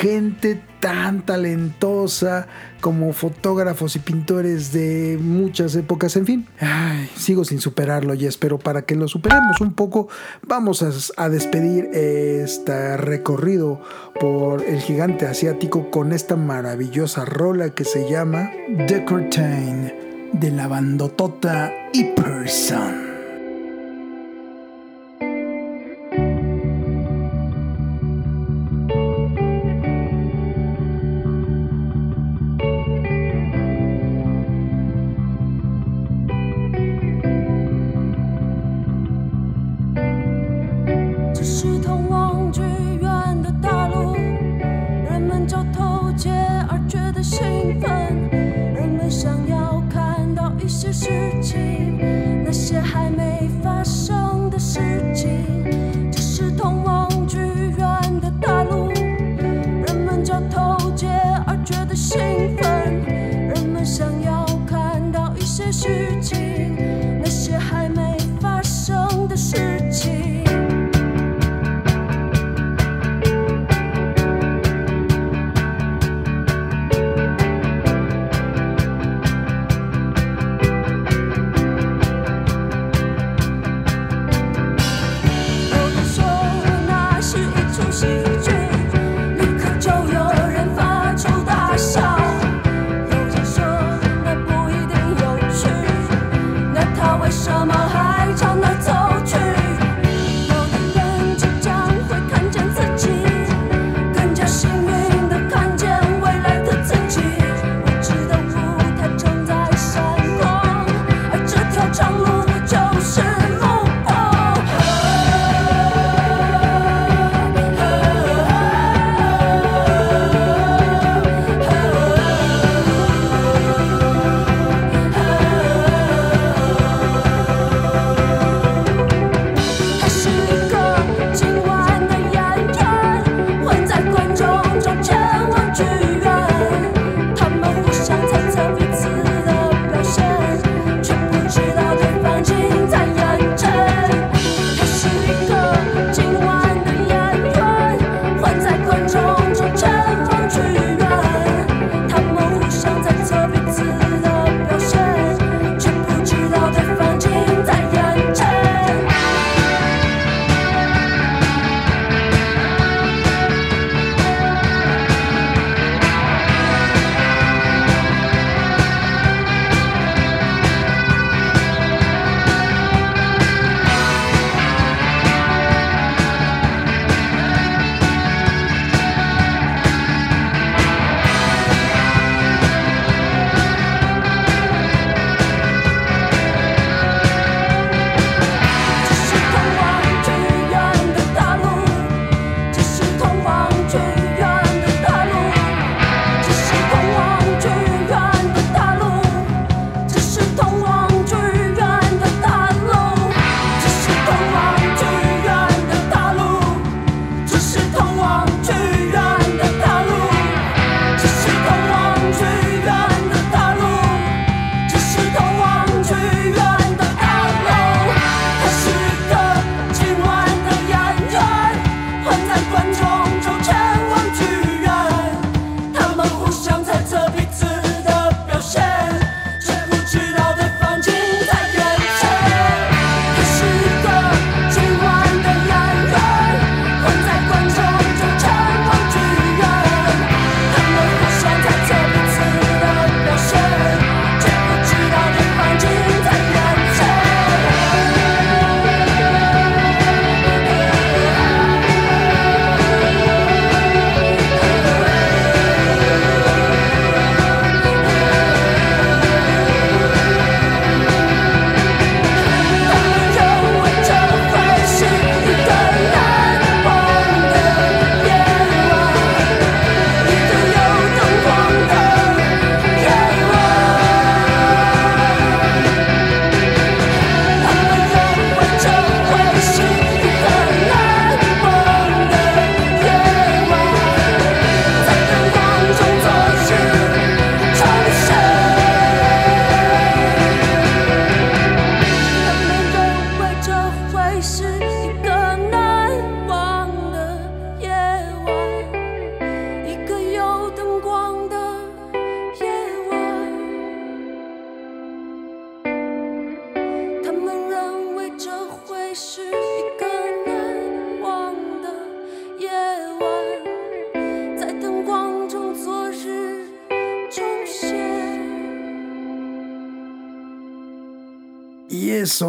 [0.00, 2.48] gente tan talentosa
[2.82, 6.16] como fotógrafos y pintores de muchas épocas.
[6.16, 10.08] En fin, ay, sigo sin superarlo, Jess, pero para que lo superemos un poco,
[10.46, 10.84] vamos
[11.16, 13.80] a, despedir este recorrido
[14.20, 18.50] por el gigante asiático con esta maravillosa rola que se llama
[18.88, 19.94] The Curtain
[20.32, 22.04] de la bandotota y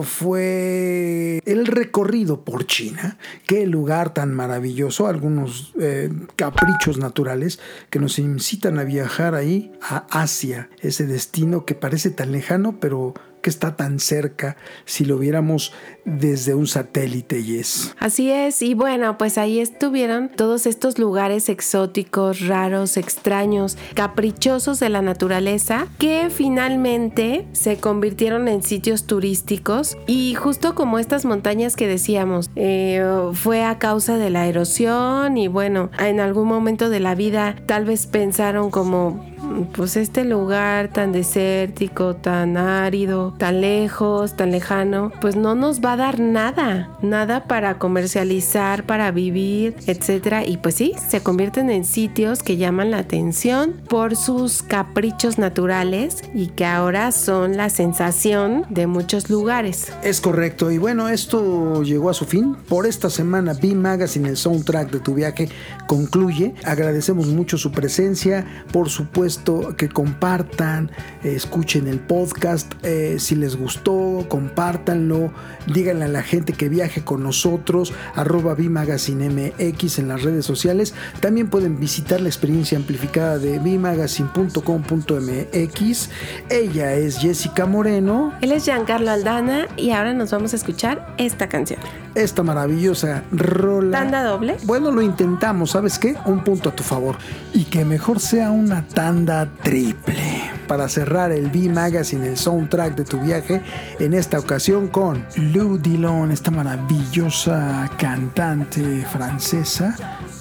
[0.02, 3.18] Fue el recorrido por China.
[3.46, 5.08] Qué lugar tan maravilloso.
[5.08, 7.60] Algunos eh, caprichos naturales
[7.92, 10.70] que nos incitan a viajar ahí a Asia.
[10.82, 13.14] Ese destino que parece tan lejano, pero
[13.44, 14.56] que está tan cerca
[14.86, 15.74] si lo viéramos
[16.20, 17.94] desde un satélite y es.
[18.00, 24.90] Así es, y bueno, pues ahí estuvieron todos estos lugares exóticos, raros, extraños, caprichosos de
[24.90, 31.88] la naturaleza, que finalmente se convirtieron en sitios turísticos y justo como estas montañas que
[31.88, 33.04] decíamos, eh,
[33.34, 37.86] fue a causa de la erosión y bueno, en algún momento de la vida tal
[37.86, 39.33] vez pensaron como
[39.74, 45.94] pues este lugar tan desértico, tan árido, tan lejos, tan lejano, pues no nos va
[45.94, 50.46] a dar nada, nada para comercializar, para vivir, etcétera.
[50.46, 56.24] Y pues sí, se convierten en sitios que llaman la atención por sus caprichos naturales
[56.34, 59.92] y que ahora son la sensación de muchos lugares.
[60.04, 62.56] Es correcto, y bueno, esto llegó a su fin.
[62.68, 65.50] Por esta semana, B Magazine, el soundtrack de tu viaje,
[65.88, 66.54] concluye.
[66.64, 69.43] Agradecemos mucho su presencia, por supuesto
[69.78, 70.90] que compartan,
[71.24, 75.34] eh, escuchen el podcast, eh, si les gustó, compártanlo,
[75.68, 80.94] díganle a la gente que viaje con nosotros, arroba MX en las redes sociales.
[81.20, 86.10] También pueden visitar la experiencia amplificada de bimagazine.com.mx.
[86.50, 88.32] Ella es Jessica Moreno.
[88.42, 91.80] Él es Giancarlo Aldana y ahora nos vamos a escuchar esta canción.
[92.16, 94.00] Esta maravillosa rola.
[94.00, 94.58] ¿Tanda doble?
[94.64, 96.16] Bueno, lo intentamos, ¿sabes qué?
[96.26, 97.16] Un punto a tu favor.
[97.54, 100.52] Y que mejor sea una tanda triple.
[100.68, 103.62] Para cerrar el B Magazine, el soundtrack de tu viaje,
[104.00, 109.96] en esta ocasión con Lou Dillon, esta maravillosa cantante francesa,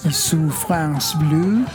[0.05, 1.65] y su France Bleu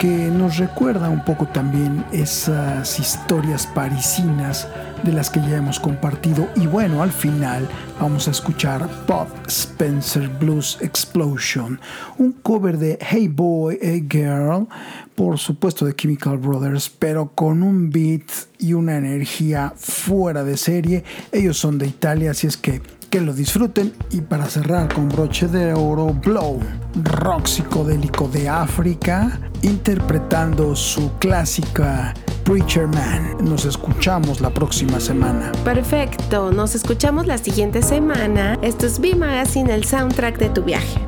[0.00, 4.66] que nos recuerda un poco también esas historias parisinas
[5.02, 6.48] de las que ya hemos compartido.
[6.56, 7.68] Y bueno, al final
[8.00, 11.78] vamos a escuchar Bob Spencer Blues Explosion,
[12.16, 14.66] un cover de Hey Boy, Hey Girl,
[15.14, 18.22] por supuesto de Chemical Brothers, pero con un beat
[18.58, 21.04] y una energía fuera de serie.
[21.30, 22.80] Ellos son de Italia, así es que
[23.10, 26.60] que lo disfruten y para cerrar con broche de oro Blow,
[27.02, 32.14] rock psicodélico de África, interpretando su clásica
[32.44, 33.36] Preacher Man.
[33.42, 35.50] Nos escuchamos la próxima semana.
[35.64, 38.56] Perfecto, nos escuchamos la siguiente semana.
[38.62, 41.00] Esto es B Magazine, el soundtrack de tu viaje.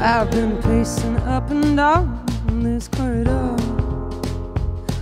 [0.00, 2.24] I've been pacing up and down
[2.62, 3.54] this corridor,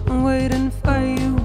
[0.09, 1.38] waiting for you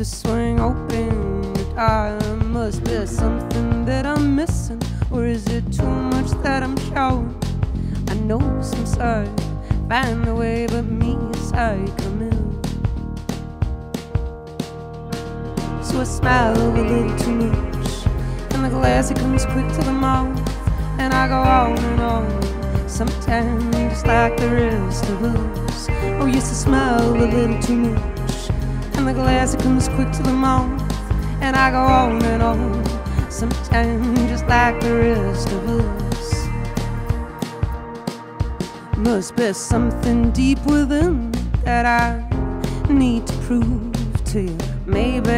[0.00, 1.54] to swing open.
[1.76, 2.16] I
[2.46, 7.38] must be something that I'm missing, or is it too much that I'm showing?
[8.08, 9.28] I know some side
[9.90, 12.40] find a way, but me as I come in.
[15.84, 18.06] So I smile a little too much,
[18.54, 20.34] and the glass it comes quick to the mouth,
[20.98, 22.88] and I go on and on.
[22.88, 25.88] Sometimes just like the rest of us.
[26.20, 28.19] Oh, yes, I smile a little too much,
[29.04, 30.80] the glass it comes quick to the mouth,
[31.40, 32.84] and I go on and on.
[33.30, 36.46] Sometimes just like the rest of us.
[38.96, 41.32] Must be something deep within
[41.64, 42.22] that I
[42.92, 44.58] need to prove to you.
[44.86, 45.30] Maybe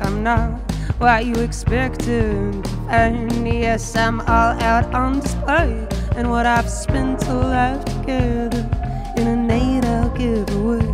[0.00, 0.60] I'm not
[0.98, 2.66] what you expected.
[2.88, 5.86] And yes, I'm all out on display.
[6.16, 8.68] And what I've spent a life together
[9.16, 10.93] in a night I'll give away.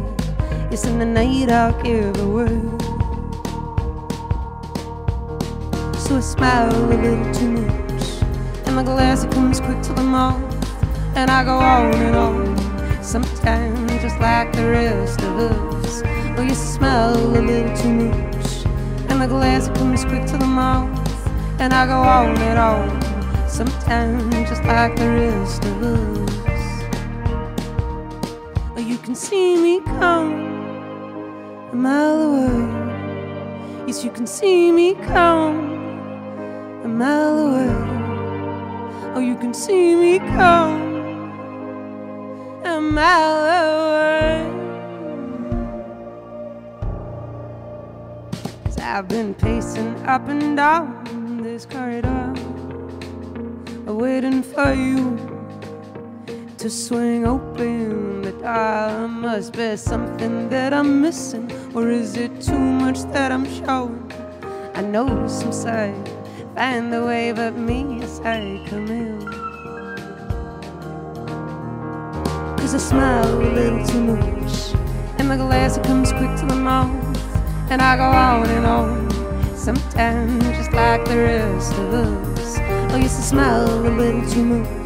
[0.70, 2.60] Yes, in the night I'll give away.
[5.98, 8.22] So I smile a little too much.
[8.66, 10.40] And my glass it comes quick to the mouth.
[11.16, 13.02] And I go on and on.
[13.02, 16.02] Sometimes just like the rest of us.
[16.38, 18.64] Oh, you smell a little too much.
[19.10, 20.88] And the glass it comes quick to the mouth.
[21.60, 23.48] And I go on and on.
[23.48, 26.30] Sometimes just like the rest of us.
[28.76, 30.49] Oh, you can see me come
[31.72, 33.86] a mile away.
[33.86, 35.70] Yes, you can see me come
[36.84, 37.70] a mile away.
[39.14, 40.80] Oh, you can see me come
[42.64, 43.44] a mile
[43.86, 44.50] away.
[48.64, 52.34] Cause I've been pacing up and down this corridor,
[53.86, 55.29] waiting for you
[56.60, 59.08] to swing open the door.
[59.08, 64.12] Must be something that I'm missing, or is it too much that I'm showing?
[64.74, 66.06] I know some side,
[66.54, 69.20] find the way, but me as I come in.
[72.58, 74.74] Cause I smile a little too much,
[75.18, 76.92] and the glass it comes quick to the mouth,
[77.70, 79.10] and I go on and on.
[79.56, 84.79] Sometimes just like the rest of us, I used to smile a little too much,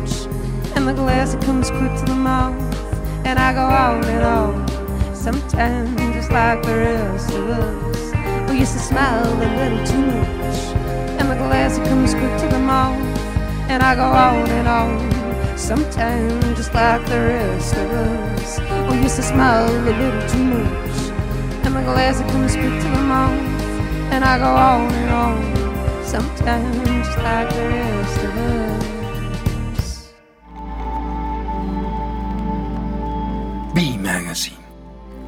[0.87, 2.55] and the glass it comes quick to the mouth,
[3.25, 5.15] and I go on and on.
[5.15, 10.59] Sometimes just like the rest of us, we used to smile a little too much,
[11.19, 13.01] and the glass it comes quick to the mouth,
[13.71, 15.57] and I go on and on.
[15.57, 20.97] Sometimes, just like the rest of us, we used to smile a little too much.
[21.65, 23.41] And the glass it comes quick to the mouth,
[24.13, 26.05] and I go on and on.
[26.05, 28.84] Sometimes, just like the rest of us.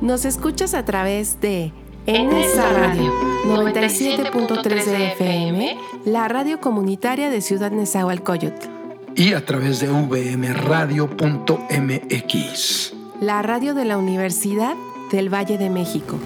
[0.06, 1.72] Nos escuchas a través de
[2.06, 3.12] NSA Radio
[3.44, 8.68] 97.3 de FM, la radio comunitaria de Ciudad Nezahualcóyotl.
[9.16, 11.02] Y a través de vmradio.mx.
[13.20, 14.76] La radio de la Universidad
[15.10, 16.20] del Valle de México.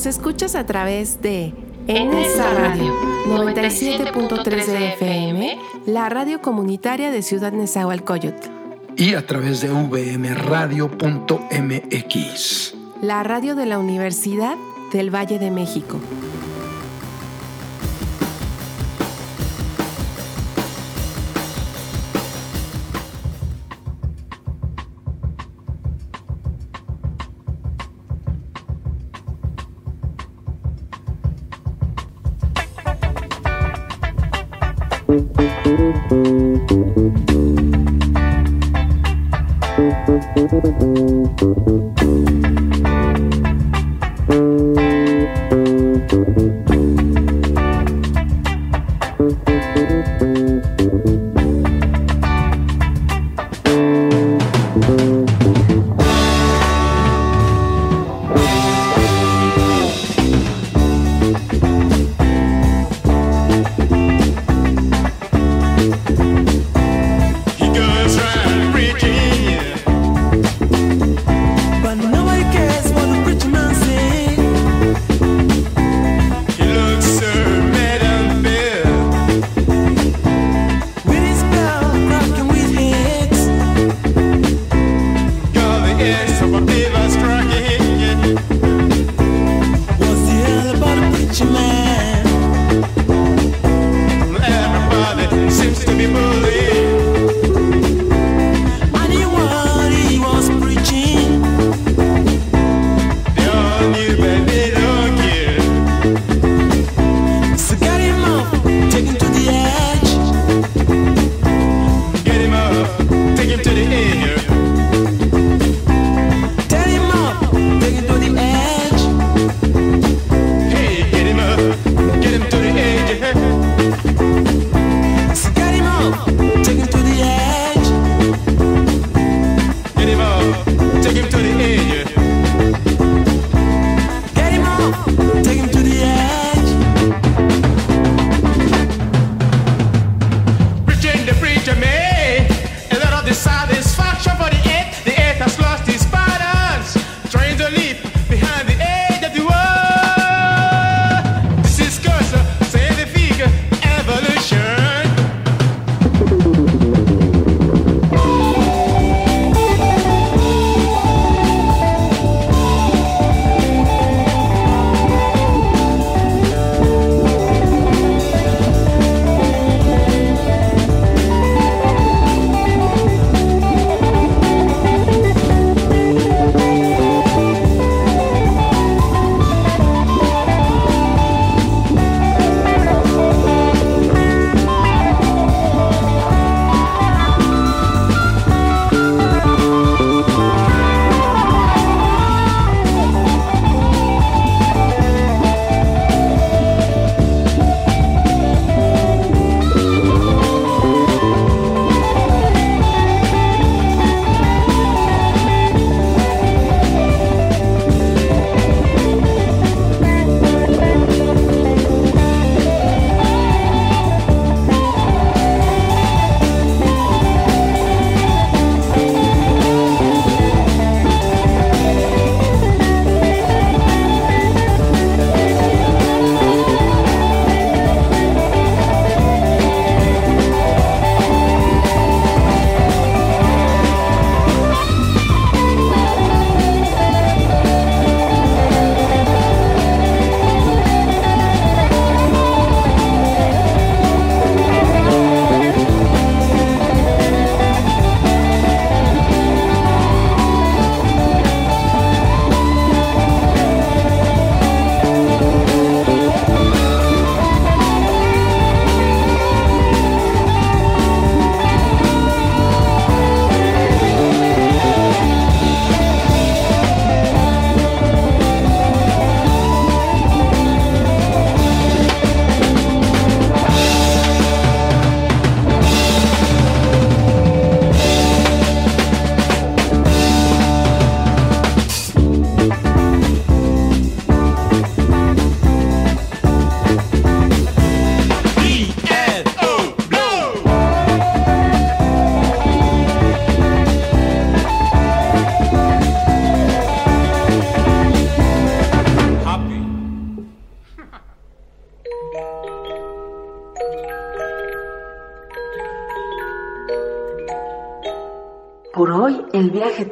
[0.00, 1.52] Nos escuchas a través de
[1.86, 2.90] NSA Radio
[3.26, 8.48] 97.3 de FM, la radio comunitaria de Ciudad Nezahualcóyotl.
[8.96, 10.94] Y a través de vmradio.mx.
[13.02, 14.56] La radio de la Universidad
[14.90, 16.00] del Valle de México.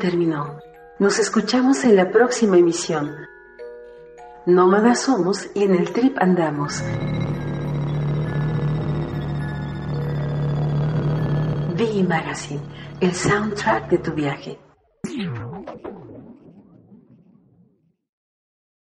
[0.09, 0.59] terminó.
[0.98, 3.14] Nos escuchamos en la próxima emisión.
[4.47, 6.82] Nómadas somos y en el trip andamos.
[11.76, 12.62] V Magazine,
[13.01, 14.59] el soundtrack de tu viaje.